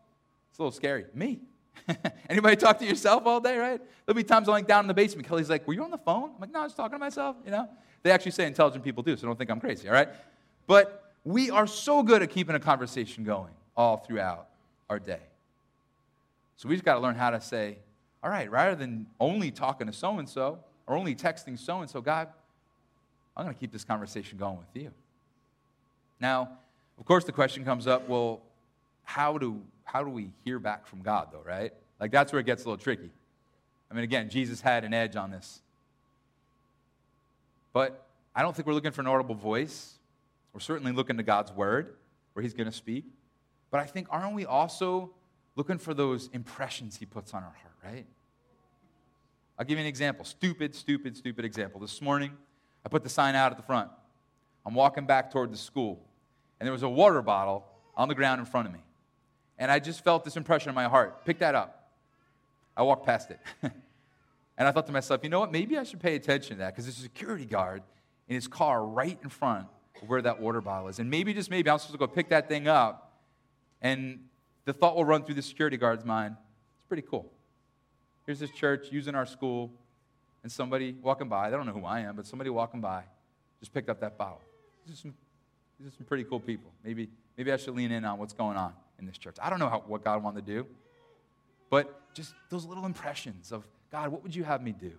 [0.50, 1.06] It's a little scary.
[1.14, 1.40] Me.
[2.30, 3.80] Anybody talk to yourself all day, right?
[4.06, 5.28] There'll be times I'm like down in the basement.
[5.28, 6.30] Kelly's like, Were you on the phone?
[6.34, 7.68] I'm like, No, I was talking to myself, you know?
[8.02, 10.08] They actually say intelligent people do, so don't think I'm crazy, all right?
[10.66, 14.48] But we are so good at keeping a conversation going all throughout
[14.88, 15.20] our day.
[16.58, 17.78] So we just got to learn how to say,
[18.22, 21.88] All right, rather than only talking to so and so or only texting so and
[21.88, 22.28] so, God,
[23.36, 24.90] I'm going to keep this conversation going with you.
[26.20, 26.50] Now,
[26.98, 28.40] of course, the question comes up well,
[29.04, 31.72] how do, how do we hear back from God, though, right?
[32.00, 33.10] Like, that's where it gets a little tricky.
[33.90, 35.60] I mean, again, Jesus had an edge on this.
[37.72, 39.94] But I don't think we're looking for an audible voice.
[40.52, 41.94] We're certainly looking to God's word,
[42.32, 43.04] where He's going to speak.
[43.70, 45.10] But I think, aren't we also
[45.58, 48.06] looking for those impressions He puts on our heart, right?
[49.58, 50.24] I'll give you an example.
[50.24, 51.80] Stupid, stupid, stupid example.
[51.80, 52.30] This morning,
[52.86, 53.90] I put the sign out at the front.
[54.64, 56.00] I'm walking back toward the school
[56.60, 57.66] and there was a water bottle
[57.96, 58.78] on the ground in front of me.
[59.58, 61.90] And I just felt this impression in my heart pick that up.
[62.76, 63.40] I walked past it.
[63.62, 65.50] and I thought to myself, you know what?
[65.50, 67.82] Maybe I should pay attention to that because there's a security guard
[68.28, 69.66] in his car right in front
[70.00, 71.00] of where that water bottle is.
[71.00, 73.20] And maybe, just maybe, I'm supposed to go pick that thing up.
[73.82, 74.20] And
[74.68, 76.36] the thought will run through the security guard's mind
[76.76, 77.32] it's pretty cool.
[78.26, 79.72] Here's this church using our school,
[80.42, 83.04] and somebody walking by, they don't know who I am, but somebody walking by
[83.60, 84.42] just picked up that bottle.
[84.86, 85.14] Just some
[85.78, 86.70] these are some pretty cool people.
[86.84, 89.36] Maybe, maybe I should lean in on what's going on in this church.
[89.40, 90.66] I don't know how, what God wanted to do,
[91.70, 94.92] but just those little impressions of, God, what would you have me do?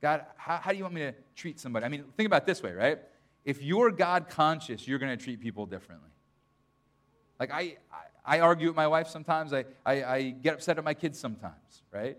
[0.00, 1.84] God, how, how do you want me to treat somebody?
[1.84, 3.00] I mean, think about this way, right?
[3.44, 6.10] If you're God conscious, you're going to treat people differently.
[7.40, 10.84] Like, I, I, I, argue with my wife sometimes, I, I, I get upset at
[10.84, 12.18] my kids sometimes, right?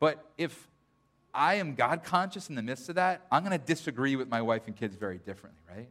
[0.00, 0.68] But if
[1.32, 4.42] I am God conscious in the midst of that, I'm going to disagree with my
[4.42, 5.88] wife and kids very differently, right?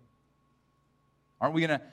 [1.39, 1.85] Aren't we going to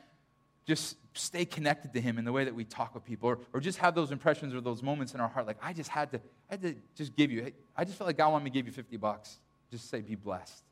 [0.67, 3.61] just stay connected to him in the way that we talk with people or, or
[3.61, 5.47] just have those impressions or those moments in our heart?
[5.47, 6.19] Like i just had to
[6.51, 8.67] i had to just give you i just felt like god wanted me to give
[8.67, 9.39] you 50 bucks.
[9.71, 10.65] Just say be blessed.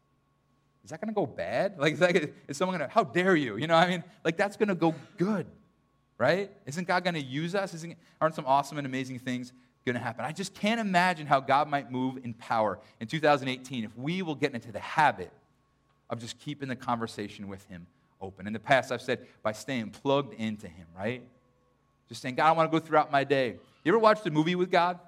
[0.84, 1.78] Is that going to go bad?
[1.78, 3.56] Like is, that, is someone going to how dare you?
[3.56, 4.02] You know i mean?
[4.24, 5.46] Like that's going to go good
[6.22, 9.52] right isn't god going to use us isn't aren't some awesome and amazing things
[9.84, 13.84] going to happen i just can't imagine how god might move in power in 2018
[13.84, 15.32] if we will get into the habit
[16.08, 17.86] of just keeping the conversation with him
[18.22, 18.46] open.
[18.46, 21.22] In the past, I've said by staying plugged into Him, right?
[22.08, 23.56] Just saying, God, I want to go throughout my day.
[23.84, 24.98] You ever watched a movie with God?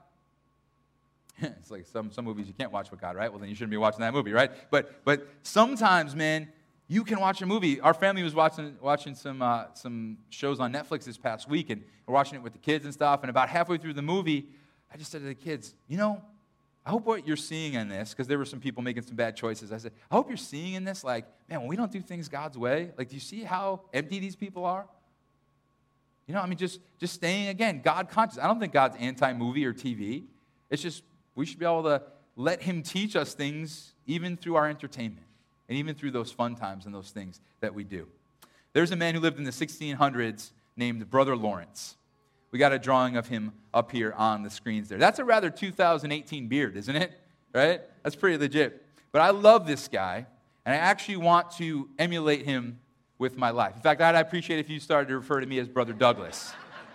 [1.38, 3.30] it's like some, some movies you can't watch with God, right?
[3.30, 4.50] Well, then you shouldn't be watching that movie, right?
[4.70, 6.48] But, but sometimes, man,
[6.86, 7.80] you can watch a movie.
[7.80, 11.82] Our family was watching, watching some, uh, some shows on Netflix this past week, and
[12.06, 13.22] we're watching it with the kids and stuff.
[13.22, 14.48] And about halfway through the movie,
[14.92, 16.22] I just said to the kids, you know,
[16.84, 19.34] I hope what you're seeing in this, because there were some people making some bad
[19.36, 19.72] choices.
[19.72, 22.28] I said, I hope you're seeing in this, like, man, when we don't do things
[22.28, 24.86] God's way, like, do you see how empty these people are?
[26.26, 28.38] You know, I mean, just, just staying, again, God conscious.
[28.38, 30.24] I don't think God's anti movie or TV.
[30.68, 31.02] It's just,
[31.34, 32.02] we should be able to
[32.36, 35.26] let Him teach us things even through our entertainment
[35.68, 38.06] and even through those fun times and those things that we do.
[38.72, 41.96] There's a man who lived in the 1600s named Brother Lawrence.
[42.50, 44.98] We got a drawing of him up here on the screens there.
[44.98, 47.12] That's a rather 2018 beard, isn't it?
[47.52, 47.80] Right?
[48.02, 48.84] That's pretty legit.
[49.12, 50.26] But I love this guy,
[50.64, 52.80] and I actually want to emulate him
[53.18, 53.76] with my life.
[53.76, 56.52] In fact, I'd appreciate if you started to refer to me as Brother Douglas.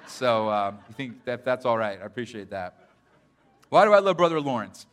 [0.08, 2.00] So um, you think that that's all right?
[2.02, 2.90] I appreciate that.
[3.70, 4.86] Why do I love Brother Lawrence?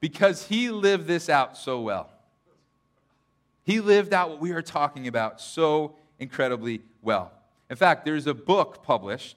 [0.00, 2.10] Because he lived this out so well.
[3.70, 7.30] He lived out what we are talking about so incredibly well.
[7.70, 9.36] In fact, there's a book published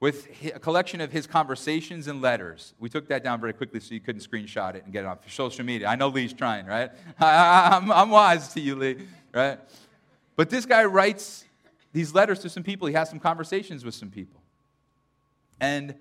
[0.00, 2.74] with a collection of his conversations and letters.
[2.80, 5.18] We took that down very quickly so you couldn't screenshot it and get it on
[5.28, 5.86] social media.
[5.86, 6.90] I know Lee's trying, right?
[7.20, 9.60] I, am I'm wise to you, Lee, right?
[10.34, 11.44] But this guy writes
[11.92, 12.88] these letters to some people.
[12.88, 14.42] He has some conversations with some people.
[15.60, 15.94] And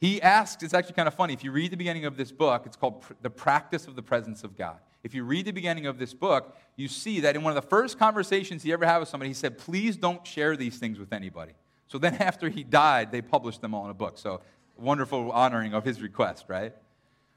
[0.00, 1.32] he asks, it's actually kind of funny.
[1.32, 4.44] If you read the beginning of this book, it's called The Practice of the Presence
[4.44, 4.78] of God.
[5.02, 7.68] If you read the beginning of this book, you see that in one of the
[7.68, 11.12] first conversations he ever had with somebody, he said, Please don't share these things with
[11.12, 11.52] anybody.
[11.88, 14.18] So then, after he died, they published them all in a book.
[14.18, 14.40] So,
[14.76, 16.72] wonderful honoring of his request, right?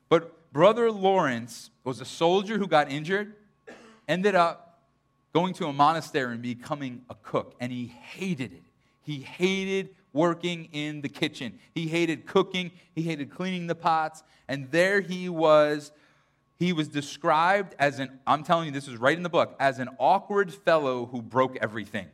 [0.10, 3.36] But Brother Lawrence was a soldier who got injured,
[4.08, 4.80] ended up
[5.34, 8.63] going to a monastery and becoming a cook, and he hated it.
[9.01, 11.60] He hated working in the kitchen.
[11.73, 15.91] He hated cooking, he hated cleaning the pots, and there he was.
[16.57, 19.79] He was described as an, I'm telling you, this is right in the book, as
[19.79, 22.07] an awkward fellow who broke everything.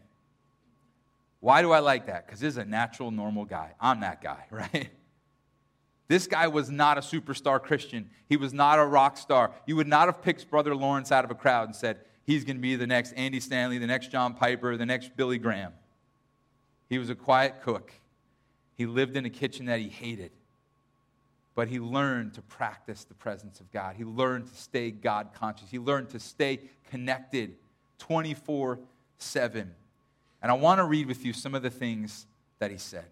[1.40, 2.26] Why do I like that?
[2.26, 3.74] Because this is a natural, normal guy.
[3.80, 4.90] I'm that guy, right?
[6.08, 8.10] This guy was not a superstar Christian.
[8.28, 9.52] He was not a rock star.
[9.66, 12.58] You would not have picked Brother Lawrence out of a crowd and said, he's going
[12.58, 15.74] to be the next Andy Stanley, the next John Piper, the next Billy Graham.
[16.90, 17.94] He was a quiet cook.
[18.76, 20.32] He lived in a kitchen that he hated.
[21.54, 23.96] But he learned to practice the presence of God.
[23.98, 25.70] He learned to stay God conscious.
[25.70, 26.60] He learned to stay
[26.90, 27.56] connected
[28.00, 28.80] 24
[29.18, 29.72] 7.
[30.42, 32.26] And I want to read with you some of the things
[32.60, 33.06] that he said.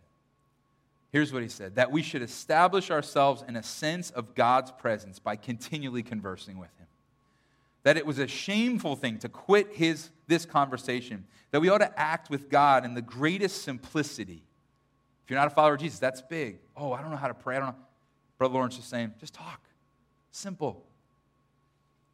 [1.11, 5.19] Here's what he said that we should establish ourselves in a sense of God's presence
[5.19, 6.87] by continually conversing with him.
[7.83, 11.99] That it was a shameful thing to quit his, this conversation, that we ought to
[11.99, 14.43] act with God in the greatest simplicity.
[15.23, 16.59] If you're not a follower of Jesus, that's big.
[16.75, 17.55] Oh, I don't know how to pray.
[17.55, 17.75] I don't know.
[18.39, 19.61] Brother Lawrence is saying, just talk.
[20.31, 20.83] Simple.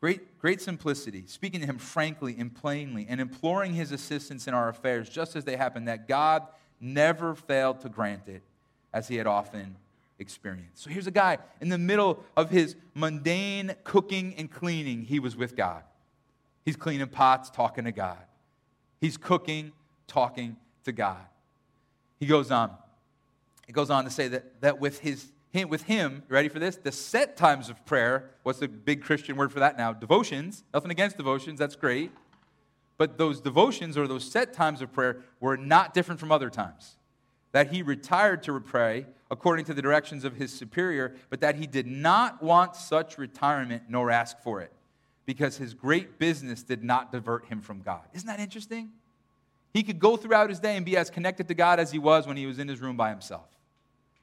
[0.01, 4.67] Great, great simplicity, speaking to him frankly and plainly, and imploring his assistance in our
[4.67, 6.45] affairs just as they happen, that God
[6.81, 8.41] never failed to grant it,
[8.93, 9.75] as he had often
[10.19, 10.83] experienced.
[10.83, 15.35] So here's a guy in the middle of his mundane cooking and cleaning, he was
[15.35, 15.83] with God.
[16.65, 18.17] He's cleaning pots, talking to God.
[18.99, 19.71] He's cooking,
[20.07, 21.21] talking to God.
[22.19, 22.71] He goes on.
[23.67, 25.31] He goes on to say that, that with his
[25.63, 26.75] with him, ready for this?
[26.75, 28.31] The set times of prayer.
[28.43, 29.93] What's the big Christian word for that now?
[29.93, 30.63] Devotions.
[30.73, 32.11] Nothing against devotions, that's great.
[32.97, 36.97] But those devotions or those set times of prayer were not different from other times.
[37.53, 41.67] That he retired to pray according to the directions of his superior, but that he
[41.67, 44.71] did not want such retirement nor ask for it
[45.25, 48.01] because his great business did not divert him from God.
[48.13, 48.91] Isn't that interesting?
[49.73, 52.27] He could go throughout his day and be as connected to God as he was
[52.27, 53.54] when he was in his room by himself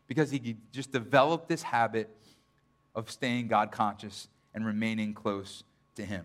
[0.09, 2.11] because he just developed this habit
[2.95, 5.65] of staying God conscious and remaining close
[5.97, 6.25] to Him.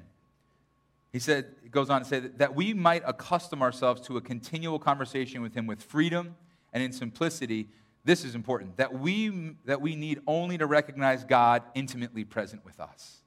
[1.13, 4.22] He said, it goes on to say that, that we might accustom ourselves to a
[4.22, 6.36] continual conversation with Him with freedom
[6.74, 7.68] and in simplicity.
[8.04, 12.80] This is important that we, that we need only to recognize God intimately present with
[12.80, 13.22] us.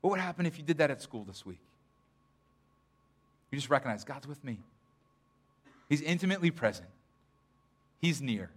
[0.00, 1.60] What would happen if you did that at school this week?
[3.50, 4.60] You just recognize God's with me.
[5.88, 6.88] He's intimately present,
[8.00, 8.50] He's near.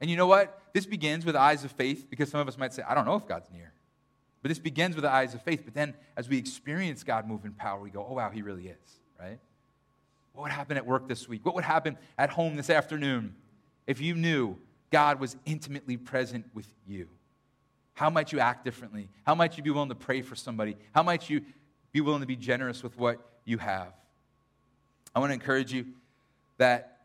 [0.00, 0.60] And you know what?
[0.72, 3.16] This begins with eyes of faith because some of us might say, I don't know
[3.16, 3.72] if God's near.
[4.42, 5.62] But this begins with the eyes of faith.
[5.64, 8.68] But then as we experience God move in power, we go, oh, wow, He really
[8.68, 9.38] is, right?
[10.34, 11.44] What would happen at work this week?
[11.44, 13.34] What would happen at home this afternoon
[13.86, 14.56] if you knew
[14.90, 17.08] God was intimately present with you?
[17.94, 19.08] How might you act differently?
[19.24, 20.76] How might you be willing to pray for somebody?
[20.94, 21.40] How might you
[21.92, 23.94] be willing to be generous with what you have?
[25.14, 25.86] I want to encourage you
[26.58, 26.95] that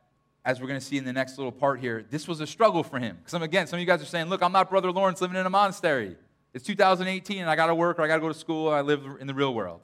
[0.44, 2.84] as we're going to see in the next little part here, this was a struggle
[2.84, 3.18] for him.
[3.18, 5.46] Because again, some of you guys are saying, look, I'm not Brother Lawrence living in
[5.46, 6.16] a monastery.
[6.54, 8.76] It's 2018 and I got to work or I got to go to school or
[8.76, 9.82] I live in the real world.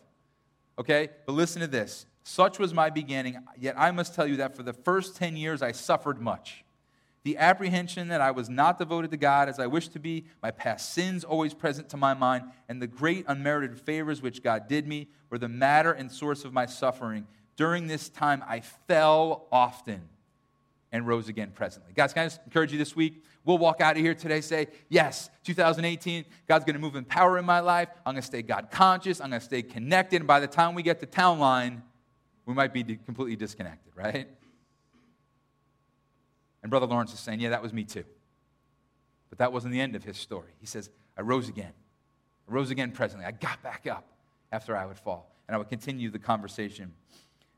[0.80, 1.10] Okay?
[1.26, 2.06] But listen to this.
[2.24, 5.62] Such was my beginning, yet I must tell you that for the first 10 years
[5.62, 6.66] I suffered much.
[7.24, 10.52] The apprehension that I was not devoted to God as I wished to be, my
[10.52, 14.88] past sins always present to my mind, and the great unmerited favors which God did
[14.88, 17.28] me were the matter and source of my suffering.
[17.56, 20.02] During this time I fell often
[20.92, 21.92] and rose again presently.
[21.94, 23.24] Guys, can I just encourage you this week?
[23.44, 27.46] We'll walk out of here today, say, Yes, 2018, God's to move in power in
[27.46, 27.90] my life.
[28.06, 29.20] I'm to stay God conscious.
[29.20, 30.18] I'm to stay connected.
[30.18, 31.84] And by the time we get to town line,
[32.46, 34.28] we might be completely disconnected, right?
[36.64, 38.06] And Brother Lawrence is saying, Yeah, that was me too.
[39.30, 40.54] But that wasn't the end of his story.
[40.60, 41.74] He says, I rose again.
[42.50, 43.26] I rose again presently.
[43.26, 44.08] I got back up
[44.52, 45.34] after I would fall.
[45.48, 46.94] And I would continue the conversation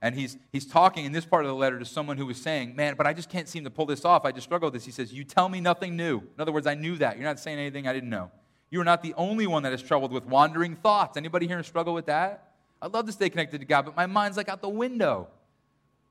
[0.01, 2.75] and he's, he's talking in this part of the letter to someone who was saying,
[2.75, 4.23] Man, but I just can't seem to pull this off.
[4.23, 4.85] I just struggle with this.
[4.85, 6.19] He says, You tell me nothing new.
[6.19, 7.17] In other words, I knew that.
[7.17, 8.31] You're not saying anything I didn't know.
[8.69, 11.17] You are not the only one that is troubled with wandering thoughts.
[11.17, 12.51] Anybody here struggle with that?
[12.81, 15.27] I'd love to stay connected to God, but my mind's like out the window.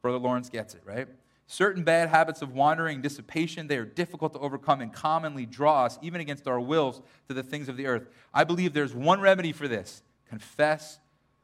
[0.02, 1.08] Brother Lawrence gets it, right?
[1.46, 5.98] Certain bad habits of wandering, dissipation, they are difficult to overcome and commonly draw us,
[6.02, 8.06] even against our wills, to the things of the earth.
[8.34, 10.98] I believe there's one remedy for this confess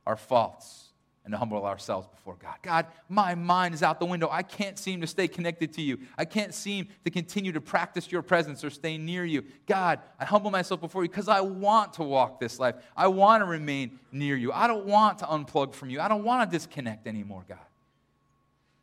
[0.07, 0.84] our faults
[1.25, 2.57] and to humble ourselves before God.
[2.63, 4.29] God, my mind is out the window.
[4.31, 5.99] I can't seem to stay connected to you.
[6.19, 9.43] I can't seem to continue to practice your presence or stay near you.
[9.67, 12.75] God, I humble myself before you because I want to walk this life.
[12.95, 14.53] I want to remain near you.
[14.53, 15.99] I don't want to unplug from you.
[15.99, 17.59] I don't want to disconnect anymore, God.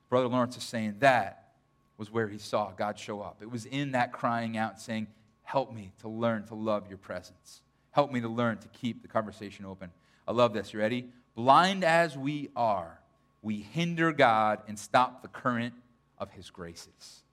[0.09, 1.53] Brother Lawrence is saying that
[1.97, 3.37] was where he saw God show up.
[3.41, 5.07] It was in that crying out, saying,
[5.43, 7.61] Help me to learn to love your presence.
[7.91, 9.91] Help me to learn to keep the conversation open.
[10.27, 10.73] I love this.
[10.73, 11.09] You ready?
[11.35, 12.99] Blind as we are,
[13.41, 15.73] we hinder God and stop the current
[16.17, 17.23] of his graces.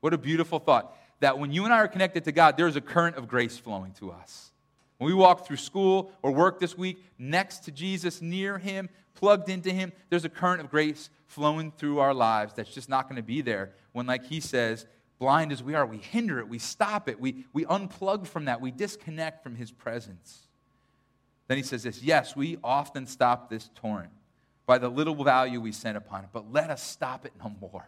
[0.00, 2.80] What a beautiful thought that when you and I are connected to God, there's a
[2.80, 4.50] current of grace flowing to us.
[4.98, 9.48] When we walk through school or work this week next to Jesus, near him, plugged
[9.48, 13.16] into him, there's a current of grace flowing through our lives that's just not going
[13.16, 14.86] to be there when, like he says,
[15.18, 18.60] blind as we are, we hinder it, we stop it, we, we unplug from that,
[18.60, 20.48] we disconnect from his presence.
[21.52, 24.08] Then he says this Yes, we often stop this torrent
[24.64, 27.86] by the little value we send upon it, but let us stop it no more.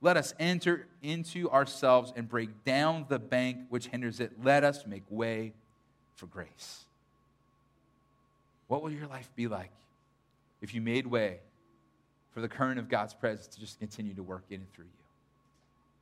[0.00, 4.42] Let us enter into ourselves and break down the bank which hinders it.
[4.42, 5.52] Let us make way
[6.16, 6.86] for grace.
[8.68, 9.72] What will your life be like
[10.62, 11.40] if you made way
[12.32, 15.04] for the current of God's presence to just continue to work in and through you?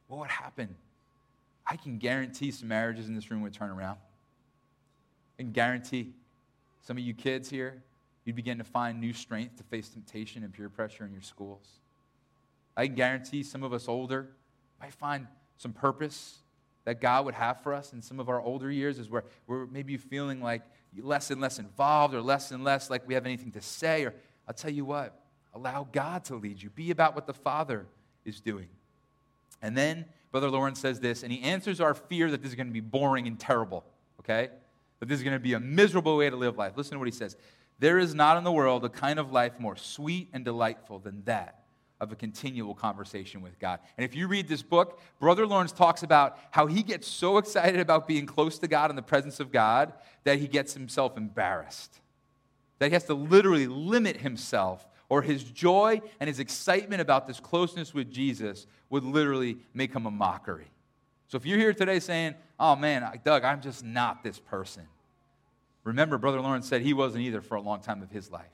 [0.06, 0.76] What would happen?
[1.66, 3.98] I can guarantee some marriages in this room would turn around.
[5.36, 6.12] Can guarantee
[6.82, 7.82] some of you kids here,
[8.24, 11.80] you'd begin to find new strength to face temptation and peer pressure in your schools.
[12.76, 14.28] I can guarantee some of us older
[14.80, 16.38] might find some purpose
[16.84, 19.66] that God would have for us in some of our older years is where we're
[19.66, 20.62] maybe feeling like
[20.98, 24.04] less and less involved or less and less like we have anything to say.
[24.04, 24.14] Or
[24.48, 25.20] I'll tell you what,
[25.54, 26.70] allow God to lead you.
[26.70, 27.86] Be about what the Father
[28.24, 28.68] is doing.
[29.60, 32.68] And then Brother Lawrence says this, and he answers our fear that this is going
[32.68, 33.84] to be boring and terrible,
[34.20, 34.48] okay?
[35.00, 36.74] That this is going to be a miserable way to live life.
[36.76, 37.36] Listen to what he says.
[37.78, 41.22] There is not in the world a kind of life more sweet and delightful than
[41.24, 41.56] that
[42.00, 43.80] of a continual conversation with God.
[43.98, 47.80] And if you read this book, Brother Lawrence talks about how he gets so excited
[47.80, 49.92] about being close to God in the presence of God
[50.24, 52.00] that he gets himself embarrassed.
[52.78, 57.40] That he has to literally limit himself, or his joy and his excitement about this
[57.40, 60.70] closeness with Jesus would literally make him a mockery.
[61.30, 64.82] So if you're here today saying, oh man, Doug, I'm just not this person.
[65.84, 68.50] Remember, Brother Lawrence said he wasn't either for a long time of his life.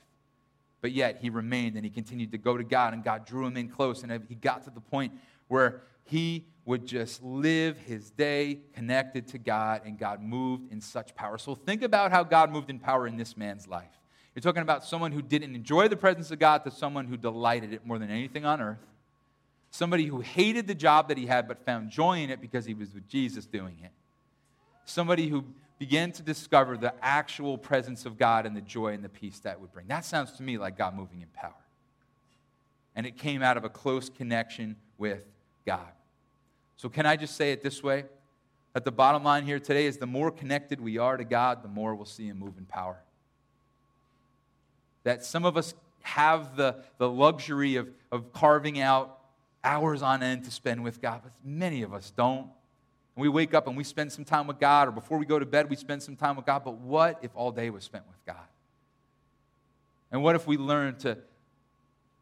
[0.82, 3.56] But yet he remained and he continued to go to God, and God drew him
[3.56, 4.02] in close.
[4.02, 5.14] And he got to the point
[5.48, 11.14] where he would just live his day connected to God, and God moved in such
[11.14, 11.38] power.
[11.38, 14.02] So think about how God moved in power in this man's life.
[14.34, 17.72] You're talking about someone who didn't enjoy the presence of God to someone who delighted
[17.72, 18.84] it more than anything on earth
[19.70, 22.74] somebody who hated the job that he had but found joy in it because he
[22.74, 23.90] was with Jesus doing it.
[24.84, 25.44] Somebody who
[25.78, 29.60] began to discover the actual presence of God and the joy and the peace that
[29.60, 29.86] would bring.
[29.88, 31.52] That sounds to me like God moving in power.
[32.94, 35.22] and it came out of a close connection with
[35.66, 35.92] God.
[36.76, 38.04] So, can I just say it this way?
[38.72, 41.68] That the bottom line here today is the more connected we are to God, the
[41.68, 43.02] more we'll see Him move in power.
[45.04, 49.15] That some of us have the, the luxury of, of carving out
[49.66, 52.48] hours on end to spend with God, but many of us don't.
[53.16, 55.38] And we wake up and we spend some time with God, or before we go
[55.38, 56.64] to bed, we spend some time with God.
[56.64, 58.46] But what if all day was spent with God?
[60.12, 61.18] And what if we learn to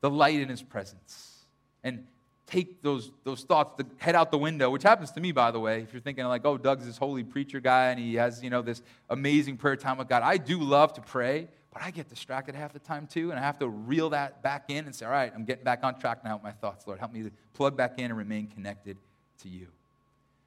[0.00, 1.44] delight in His presence
[1.82, 2.06] and
[2.46, 5.60] take those, those thoughts, to head out the window, which happens to me, by the
[5.60, 5.82] way.
[5.82, 8.62] If you're thinking like, oh, Doug's this holy preacher guy and he has, you know,
[8.62, 10.22] this amazing prayer time with God.
[10.22, 13.42] I do love to pray, but I get distracted half the time too, and I
[13.42, 16.24] have to reel that back in and say, all right, I'm getting back on track
[16.24, 17.00] now with my thoughts, Lord.
[17.00, 18.96] Help me to plug back in and remain connected
[19.42, 19.66] to you.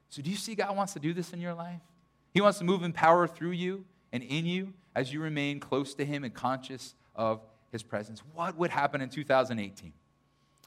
[0.08, 1.82] So, do you see God wants to do this in your life?
[2.32, 5.92] He wants to move in power through you and in you as you remain close
[5.96, 8.22] to Him and conscious of His presence.
[8.32, 9.92] What would happen in 2018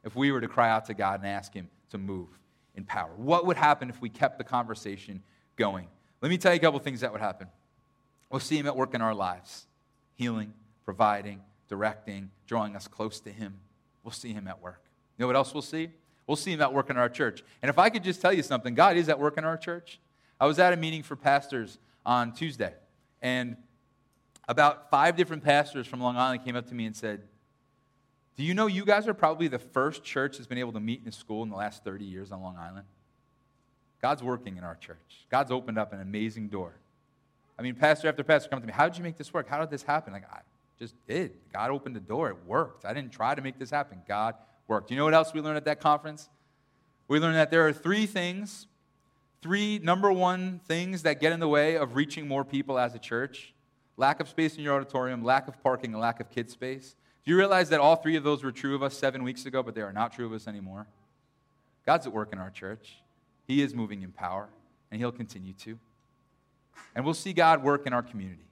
[0.04, 2.28] if we were to cry out to God and ask Him to move
[2.76, 3.12] in power?
[3.16, 5.24] What would happen if we kept the conversation
[5.56, 5.88] going?
[6.22, 7.48] Let me tell you a couple things that would happen.
[8.30, 9.66] We'll see Him at work in our lives
[10.22, 10.54] healing,
[10.86, 13.56] providing, directing, drawing us close to Him.
[14.04, 14.84] We'll see Him at work.
[15.18, 15.90] You know what else we'll see?
[16.28, 17.44] We'll see him at work in our church.
[17.62, 20.00] And if I could just tell you something, God is at work in our church.
[20.40, 22.74] I was at a meeting for pastors on Tuesday,
[23.22, 23.58] and
[24.48, 27.24] about five different pastors from Long Island came up to me and said,
[28.38, 31.02] Do you know you guys are probably the first church that's been able to meet
[31.02, 32.86] in a school in the last 30 years on Long Island?
[34.02, 35.28] God's working in our church.
[35.30, 36.74] God's opened up an amazing door.
[37.58, 39.48] I mean, pastor after pastor come to me, How did you make this work?
[39.48, 40.14] How did this happen?
[40.14, 40.40] Like, I
[40.80, 41.34] just did.
[41.54, 42.30] God opened the door.
[42.30, 42.86] It worked.
[42.86, 44.02] I didn't try to make this happen.
[44.08, 44.36] God
[44.68, 44.92] worked.
[44.92, 46.30] You know what else we learned at that conference?
[47.08, 48.68] We learned that there are three things,
[49.42, 53.00] three number one things that get in the way of reaching more people as a
[53.00, 53.54] church
[53.98, 56.96] lack of space in your auditorium, lack of parking, and lack of kid space.
[57.24, 59.62] Do you realize that all three of those were true of us seven weeks ago,
[59.62, 60.88] but they are not true of us anymore?
[61.86, 62.96] God's at work in our church.
[63.48, 64.50] He is moving in power,
[64.90, 65.78] and He'll continue to.
[66.96, 68.48] And we'll see God work in our community.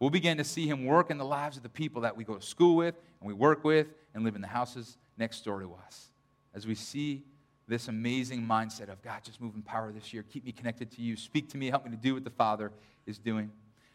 [0.00, 2.34] We'll begin to see Him work in the lives of the people that we go
[2.34, 5.74] to school with, and we work with, and live in the houses next door to
[5.86, 6.10] us.
[6.54, 7.24] As we see
[7.66, 11.02] this amazing mindset of God, just move in power this year, keep me connected to
[11.02, 12.72] you, speak to me, help me to do what the Father
[13.06, 13.50] is doing.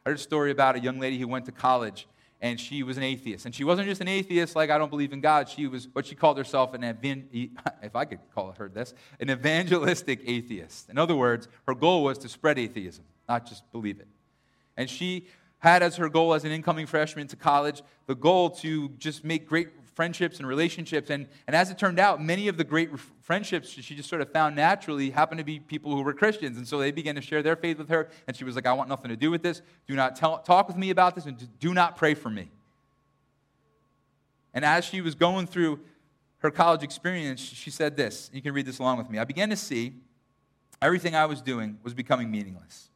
[0.06, 2.08] I heard a story about a young lady who went to college
[2.44, 3.46] and she was an atheist.
[3.46, 5.48] And she wasn't just an atheist like I don't believe in God.
[5.48, 7.30] She was what she called herself an evan-
[7.82, 10.90] if I could call her this, an evangelistic atheist.
[10.90, 14.08] In other words, her goal was to spread atheism, not just believe it.
[14.78, 15.28] And she
[15.60, 19.48] had as her goal as an incoming freshman to college the goal to just make
[19.48, 21.10] great friendships and relationships.
[21.10, 22.90] And, and as it turned out, many of the great
[23.22, 26.58] friendships she just sort of found naturally happened to be people who were Christians.
[26.58, 28.10] And so they began to share their faith with her.
[28.28, 29.62] And she was like, I want nothing to do with this.
[29.88, 32.50] Do not tell, talk with me about this, and do not pray for me.
[34.54, 35.80] And as she was going through
[36.40, 38.30] her college experience, she said this.
[38.34, 39.18] You can read this along with me.
[39.18, 39.94] I began to see
[40.82, 42.90] everything I was doing was becoming meaningless.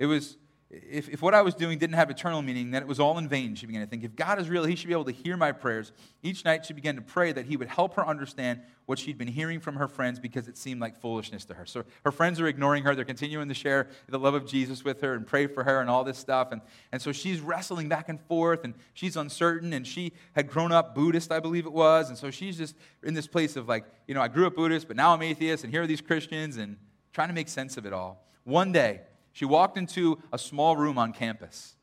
[0.00, 0.36] It was
[0.70, 3.28] if, if what I was doing didn't have eternal meaning, then it was all in
[3.28, 4.04] vain, she began to think.
[4.04, 5.90] If God is real, He should be able to hear my prayers.
[6.22, 9.26] Each night she began to pray that He would help her understand what she'd been
[9.26, 11.66] hearing from her friends because it seemed like foolishness to her.
[11.66, 12.94] So her friends are ignoring her.
[12.94, 15.90] They're continuing to share the love of Jesus with her and pray for her and
[15.90, 16.52] all this stuff.
[16.52, 16.60] And,
[16.92, 19.72] and so she's wrestling back and forth and she's uncertain.
[19.72, 22.10] And she had grown up Buddhist, I believe it was.
[22.10, 24.86] And so she's just in this place of like, you know, I grew up Buddhist,
[24.86, 26.76] but now I'm atheist, and here are these Christians, and
[27.12, 28.24] trying to make sense of it all.
[28.44, 29.02] One day,
[29.32, 31.76] she walked into a small room on campus.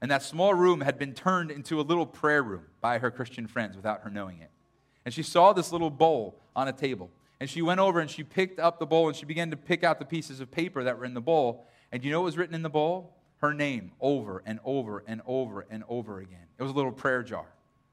[0.00, 3.46] And that small room had been turned into a little prayer room by her Christian
[3.46, 4.50] friends without her knowing it.
[5.04, 7.10] And she saw this little bowl on a table.
[7.40, 9.82] And she went over and she picked up the bowl and she began to pick
[9.82, 11.66] out the pieces of paper that were in the bowl.
[11.90, 13.16] And you know what was written in the bowl?
[13.38, 16.46] Her name over and over and over and over again.
[16.58, 17.46] It was a little prayer jar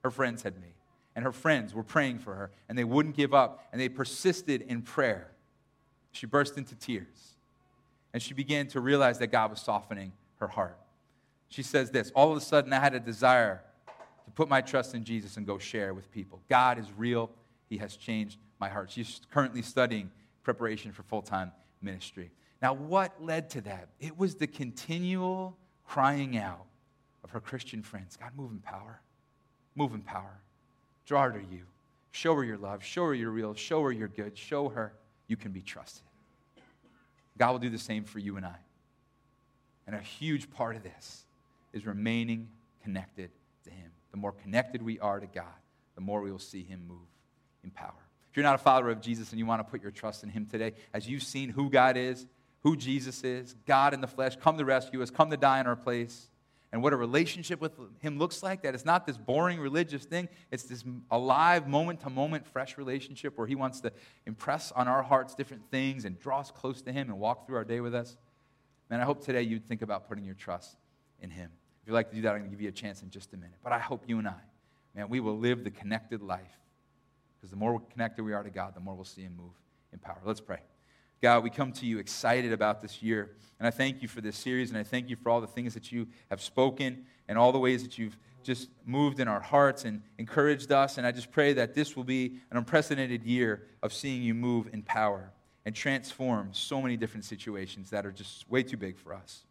[0.03, 0.75] her friends had made.
[1.15, 4.61] And her friends were praying for her, and they wouldn't give up, and they persisted
[4.61, 5.31] in prayer.
[6.11, 7.34] She burst into tears
[8.15, 10.77] and she began to realize that God was softening her heart.
[11.49, 13.61] She says this All of a sudden, I had a desire
[14.23, 16.39] to put my trust in Jesus and go share with people.
[16.49, 17.29] God is real,
[17.67, 18.89] He has changed my heart.
[18.89, 20.09] She's currently studying
[20.43, 21.51] preparation for full time
[21.81, 22.31] ministry.
[22.61, 23.89] Now, what led to that?
[23.99, 26.67] It was the continual crying out
[27.21, 29.01] of her Christian friends God, move in power.
[29.75, 30.39] Move in power.
[31.05, 31.63] Draw her to you.
[32.11, 32.81] Show her your love.
[32.81, 33.53] Show her you're real.
[33.55, 34.37] Show her you're good.
[34.37, 34.93] Show her
[35.27, 36.05] you can be trusted.
[37.37, 38.55] God will do the same for you and I.
[39.87, 41.25] And a huge part of this
[41.73, 42.47] is remaining
[42.83, 43.29] connected
[43.65, 43.91] to Him.
[44.11, 45.45] The more connected we are to God,
[45.95, 47.07] the more we will see Him move
[47.63, 47.93] in power.
[48.31, 50.29] If you're not a follower of Jesus and you want to put your trust in
[50.29, 52.25] Him today, as you've seen who God is,
[52.63, 55.67] who Jesus is, God in the flesh, come to rescue us, come to die in
[55.67, 56.29] our place,
[56.75, 57.71] and what a relationship with
[58.01, 58.63] Him looks like.
[58.63, 63.37] That it's not this boring religious thing, it's this alive, moment to moment, fresh relationship
[63.37, 63.93] where He wants to
[64.25, 67.55] impress on our hearts different things and draw us close to Him and walk through
[67.55, 68.17] our day with us.
[68.89, 70.75] Man, I hope today you'd think about putting your trust
[71.21, 71.49] in Him.
[71.81, 73.31] If you'd like to do that, I'm going to give you a chance in just
[73.31, 73.55] a minute.
[73.63, 74.41] But I hope you and I,
[74.93, 76.59] man, we will live the connected life.
[77.39, 79.53] Because the more connected we are to God, the more we'll see Him move
[79.93, 80.19] in power.
[80.25, 80.59] Let's pray.
[81.25, 83.31] God, we come to you excited about this year.
[83.57, 85.73] And I thank you for this series, and I thank you for all the things
[85.73, 89.85] that you have spoken and all the ways that you've just moved in our hearts
[89.85, 90.99] and encouraged us.
[90.99, 94.69] And I just pray that this will be an unprecedented year of seeing you move
[94.71, 95.31] in power
[95.65, 99.45] and transform so many different situations that are just way too big for us.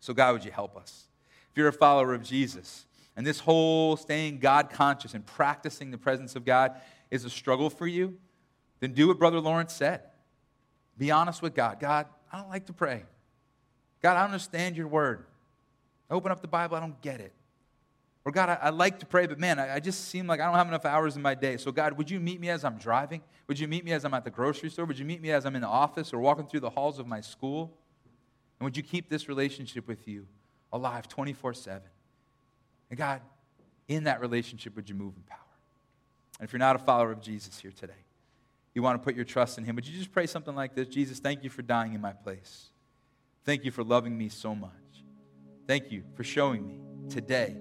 [0.00, 1.04] So, God, would you help us?
[1.52, 5.98] If you're a follower of Jesus, and this whole staying God conscious and practicing the
[5.98, 6.72] presence of God
[7.12, 8.18] is a struggle for you,
[8.80, 10.02] then do what Brother Lawrence said.
[10.98, 11.78] Be honest with God.
[11.80, 13.02] God, I don't like to pray.
[14.02, 15.26] God, I understand your word.
[16.10, 17.32] I open up the Bible, I don't get it.
[18.24, 20.46] Or God, I, I like to pray, but man, I, I, just seem like I
[20.46, 21.56] don't have enough hours in my day.
[21.56, 23.22] So, God, would you meet me as I'm driving?
[23.46, 24.84] Would you meet me as I'm at the grocery store?
[24.84, 27.06] Would you meet me as I'm in the office or walking through the halls of
[27.06, 27.72] my school?
[28.58, 30.26] And would you keep this relationship with you
[30.72, 31.82] alive 24 7?
[32.90, 33.20] And God,
[33.86, 35.38] in that relationship, would you move in power?
[36.40, 37.92] And if you're not a follower of Jesus here today,
[38.76, 40.86] you want to put your trust in Him, would you just pray something like this
[40.88, 42.70] Jesus, thank you for dying in my place.
[43.44, 44.70] Thank you for loving me so much.
[45.66, 47.56] Thank you for showing me today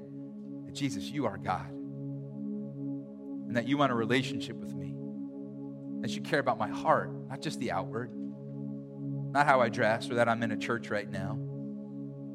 [0.65, 1.69] that Jesus, you are God.
[1.69, 4.95] And that you want a relationship with me.
[6.01, 8.11] That you care about my heart, not just the outward,
[9.31, 11.37] not how I dress or that I'm in a church right now.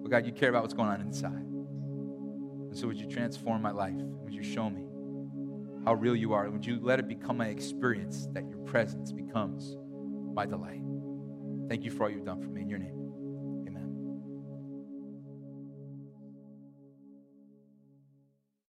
[0.02, 1.32] But God, you care about what's going on inside.
[1.32, 3.94] And so would you transform my life?
[3.94, 4.89] Would you show me?
[5.84, 6.50] How real you are.
[6.50, 9.76] Would you let it become my experience that your presence becomes
[10.34, 10.82] my delight?
[11.68, 12.99] Thank you for all you've done for me in your name.